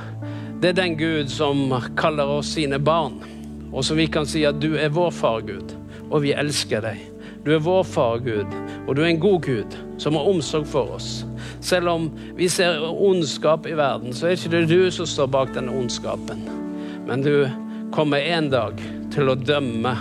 Det 0.61 0.71
er 0.71 0.77
den 0.79 0.95
Gud 0.97 1.29
som 1.29 1.67
kaller 1.99 2.29
oss 2.39 2.53
sine 2.55 2.79
barn, 2.79 3.19
og 3.73 3.83
som 3.85 3.99
vi 3.99 4.07
kan 4.07 4.25
si 4.29 4.45
at 4.47 4.61
du 4.63 4.77
er 4.79 4.93
vår 4.95 5.11
far, 5.11 5.43
Gud, 5.43 5.75
og 6.09 6.23
vi 6.23 6.31
elsker 6.31 6.85
deg. 6.85 7.01
Du 7.43 7.51
er 7.51 7.59
vår 7.59 7.83
far, 7.83 8.21
Gud, 8.23 8.47
og 8.87 8.95
du 8.95 9.03
er 9.03 9.11
en 9.11 9.19
god 9.19 9.43
Gud 9.43 9.75
som 9.99 10.15
har 10.15 10.29
omsorg 10.31 10.65
for 10.71 10.95
oss. 10.95 11.25
Selv 11.59 11.91
om 11.91 12.07
vi 12.37 12.47
ser 12.49 12.79
ondskap 12.79 13.67
i 13.67 13.75
verden, 13.75 14.15
så 14.15 14.29
er 14.31 14.39
det 14.39 14.63
ikke 14.63 14.67
du 14.71 14.91
som 14.91 15.09
står 15.09 15.27
bak 15.35 15.53
denne 15.55 15.75
ondskapen. 15.75 16.47
Men 17.07 17.27
du 17.27 17.43
kommer 17.91 18.23
en 18.23 18.49
dag 18.49 18.79
til 19.13 19.29
å 19.29 19.35
dømme 19.37 19.93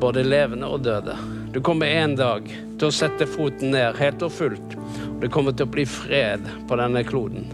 både 0.00 0.22
levende 0.24 0.68
og 0.70 0.84
døde. 0.86 1.16
Du 1.52 1.58
kommer 1.64 1.90
en 1.90 2.14
dag 2.16 2.46
til 2.78 2.86
å 2.86 2.94
sette 2.94 3.26
foten 3.28 3.74
ned 3.74 3.98
helt 3.98 4.22
og 4.22 4.32
fullt. 4.32 4.76
Og 5.08 5.18
det 5.24 5.30
kommer 5.34 5.56
til 5.56 5.66
å 5.66 5.72
bli 5.74 5.84
fred 5.88 6.46
på 6.68 6.78
denne 6.78 7.02
kloden. 7.06 7.48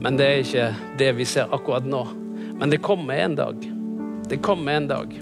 Men 0.00 0.18
det 0.20 0.28
er 0.28 0.44
ikke 0.44 0.68
det 1.00 1.10
vi 1.18 1.26
ser 1.28 1.52
akkurat 1.52 1.86
nå. 1.88 2.04
Men 2.60 2.72
det 2.72 2.84
kommer 2.84 3.18
en 3.18 3.34
dag. 3.36 3.66
Det 4.30 4.38
kommer 4.44 4.78
en 4.78 4.86
dag. 4.88 5.16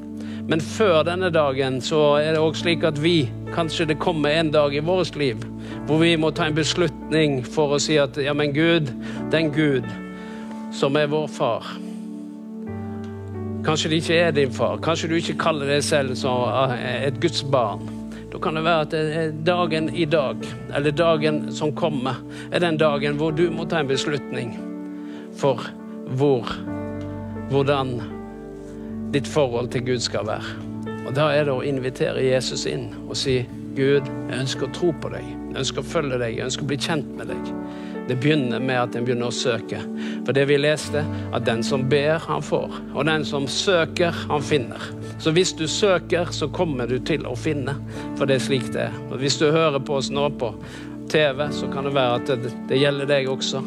Men 0.46 0.60
før 0.60 1.00
denne 1.08 1.30
dagen 1.32 1.80
så 1.82 2.02
er 2.20 2.34
det 2.34 2.42
òg 2.44 2.58
slik 2.60 2.84
at 2.84 3.00
vi, 3.00 3.30
kanskje 3.54 3.88
det 3.88 4.00
kommer 4.02 4.34
en 4.36 4.52
dag 4.52 4.76
i 4.76 4.84
vårt 4.84 5.16
liv, 5.16 5.40
hvor 5.88 6.02
vi 6.02 6.12
må 6.20 6.30
ta 6.36 6.50
en 6.50 6.58
beslutning 6.58 7.40
for 7.48 7.72
å 7.74 7.80
si 7.80 7.96
at 8.00 8.18
ja, 8.20 8.36
men 8.36 8.52
Gud, 8.52 8.92
den 9.32 9.48
Gud 9.56 9.88
som 10.74 11.00
er 11.00 11.08
vår 11.08 11.30
far 11.32 11.72
Kanskje 13.64 13.90
det 13.90 14.02
ikke 14.02 14.16
er 14.20 14.32
din 14.36 14.50
far, 14.52 14.76
kanskje 14.84 15.08
du 15.08 15.14
ikke 15.16 15.38
kaller 15.40 15.70
deg 15.72 15.84
selv 15.84 16.12
som 16.20 16.42
eh, 16.76 17.06
et 17.06 17.16
Guds 17.22 17.40
barn. 17.48 17.86
Da 18.32 18.40
kan 18.42 18.58
det 18.58 18.64
være 18.66 18.84
at 18.84 18.96
er 18.98 19.30
dagen 19.46 19.88
i 19.94 20.04
dag, 20.04 20.42
eller 20.76 20.92
dagen 20.92 21.38
som 21.54 21.72
kommer, 21.72 22.18
er 22.52 22.60
den 22.60 22.76
dagen 22.76 23.16
hvor 23.16 23.32
du 23.32 23.46
må 23.54 23.64
ta 23.64 23.80
en 23.80 23.88
beslutning 23.88 24.52
for 25.40 25.64
hvor, 26.18 26.50
hvordan 27.48 27.94
ditt 29.14 29.30
forhold 29.32 29.72
til 29.72 29.86
Gud 29.86 30.04
skal 30.04 30.26
være. 30.28 30.58
Og 31.06 31.14
Da 31.16 31.30
er 31.32 31.48
det 31.48 31.54
å 31.54 31.64
invitere 31.64 32.24
Jesus 32.26 32.66
inn 32.68 32.90
og 33.06 33.16
si 33.16 33.38
Gud, 33.78 34.04
jeg 34.28 34.40
ønsker 34.44 34.68
å 34.68 34.74
tro 34.76 34.92
på 35.00 35.08
deg, 35.14 35.24
jeg 35.24 35.62
ønsker 35.64 35.80
å 35.80 35.90
følge 35.94 36.18
deg, 36.20 36.36
jeg 36.36 36.50
ønsker 36.50 36.66
å 36.66 36.72
bli 36.74 36.82
kjent 36.84 37.16
med 37.16 37.32
deg. 37.32 37.54
Det 38.08 38.16
begynner 38.20 38.60
med 38.60 38.80
at 38.80 38.96
en 38.96 39.04
begynner 39.06 39.30
å 39.30 39.34
søke. 39.34 39.78
For 40.26 40.36
det 40.36 40.44
vi 40.50 40.58
leste, 40.60 41.04
at 41.32 41.46
den 41.46 41.62
som 41.64 41.86
ber, 41.88 42.18
han 42.26 42.42
får. 42.44 42.74
Og 42.94 43.06
den 43.08 43.24
som 43.24 43.46
søker, 43.48 44.16
han 44.28 44.44
finner. 44.44 44.88
Så 45.18 45.32
hvis 45.32 45.54
du 45.56 45.64
søker, 45.68 46.28
så 46.30 46.48
kommer 46.52 46.90
du 46.90 46.98
til 47.00 47.24
å 47.26 47.36
finne. 47.36 47.76
For 48.18 48.28
det 48.28 48.38
er 48.38 48.44
slik 48.44 48.68
det 48.74 48.88
er. 48.88 48.98
Og 49.10 49.22
hvis 49.22 49.38
du 49.40 49.46
hører 49.48 49.80
på 49.80 49.96
oss 50.00 50.10
nå 50.12 50.26
på 50.40 50.52
TV, 51.12 51.46
så 51.52 51.70
kan 51.72 51.88
det 51.88 51.94
være 51.96 52.18
at 52.20 52.34
det, 52.44 52.52
det 52.68 52.82
gjelder 52.82 53.08
deg 53.08 53.30
også. 53.32 53.62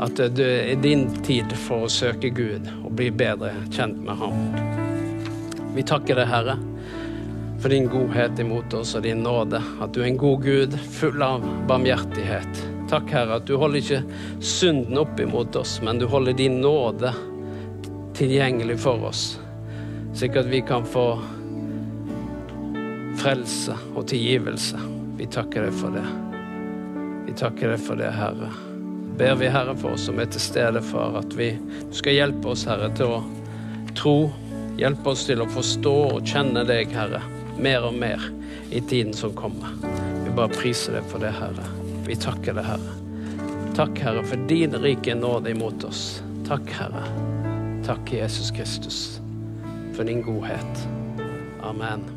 At 0.00 0.20
det 0.36 0.48
er 0.72 0.80
din 0.80 1.08
tid 1.24 1.52
for 1.66 1.86
å 1.86 1.92
søke 1.92 2.32
Gud 2.36 2.68
og 2.82 2.94
bli 2.96 3.10
bedre 3.12 3.52
kjent 3.72 4.00
med 4.04 4.20
Ham. 4.20 4.40
Vi 5.76 5.84
takker 5.84 6.16
deg, 6.16 6.32
Herre 6.32 6.56
for 7.66 7.68
din 7.68 7.88
godhet 7.88 8.38
imot 8.38 8.74
oss 8.74 8.94
og 8.94 9.02
din 9.02 9.22
nåde. 9.24 9.62
At 9.80 9.94
du 9.94 10.02
er 10.02 10.10
en 10.12 10.20
god 10.20 10.44
Gud, 10.44 10.78
full 11.00 11.22
av 11.22 11.42
barmhjertighet. 11.66 12.75
Takk, 12.90 13.10
Herre, 13.10 13.40
at 13.40 13.46
du 13.48 13.56
holder 13.58 13.80
ikke 13.80 14.02
synden 14.44 14.98
opp 15.00 15.20
imot 15.20 15.56
oss, 15.58 15.78
men 15.82 15.98
du 15.98 16.06
holder 16.10 16.36
din 16.38 16.60
nåde 16.62 17.12
tilgjengelig 18.16 18.78
for 18.80 19.08
oss, 19.08 19.24
slik 20.16 20.38
at 20.38 20.48
vi 20.48 20.62
kan 20.64 20.86
få 20.88 21.08
frelse 23.20 23.74
og 23.94 24.06
tilgivelse. 24.08 24.80
Vi 25.18 25.26
takker 25.32 25.66
deg 25.66 25.76
for 25.76 25.96
det. 25.96 26.04
Vi 27.26 27.34
takker 27.36 27.74
deg 27.74 27.82
for 27.82 27.98
det, 27.98 28.12
Herre. 28.14 28.50
Ber 29.16 29.38
vi, 29.40 29.48
Herre, 29.50 29.74
for 29.80 29.96
oss 29.96 30.06
som 30.06 30.20
er 30.20 30.28
til 30.30 30.44
stede, 30.44 30.82
for 30.84 31.16
at 31.18 31.34
vi 31.36 31.54
skal 31.96 32.20
hjelpe 32.20 32.52
oss, 32.52 32.66
Herre, 32.68 32.92
til 32.96 33.16
å 33.16 33.22
tro. 33.96 34.18
Hjelpe 34.76 35.14
oss 35.16 35.24
til 35.26 35.40
å 35.42 35.48
forstå 35.48 35.96
og 36.12 36.28
kjenne 36.28 36.66
deg, 36.68 36.92
Herre 36.94 37.24
mer 37.58 37.84
og 37.84 37.94
mer 37.94 38.20
i 38.70 38.80
tiden 38.80 39.14
som 39.14 39.34
kommer. 39.34 39.68
Vi 40.24 40.30
bare 40.36 40.48
priser 40.48 40.98
deg 40.98 41.10
for 41.10 41.22
det, 41.22 41.32
Herre. 41.36 41.85
Vi 42.06 42.16
takker 42.16 42.54
deg, 42.54 42.64
Herre. 42.64 42.92
Takk, 43.76 43.98
Herre, 43.98 44.22
for 44.24 44.48
din 44.48 44.76
rike 44.82 45.14
nåde 45.18 45.50
imot 45.50 45.84
oss. 45.84 46.22
Takk, 46.48 46.70
Herre. 46.78 47.02
Takk, 47.86 48.12
Jesus 48.12 48.50
Kristus, 48.50 49.00
for 49.94 50.06
din 50.06 50.22
godhet. 50.22 50.86
Amen. 51.62 52.15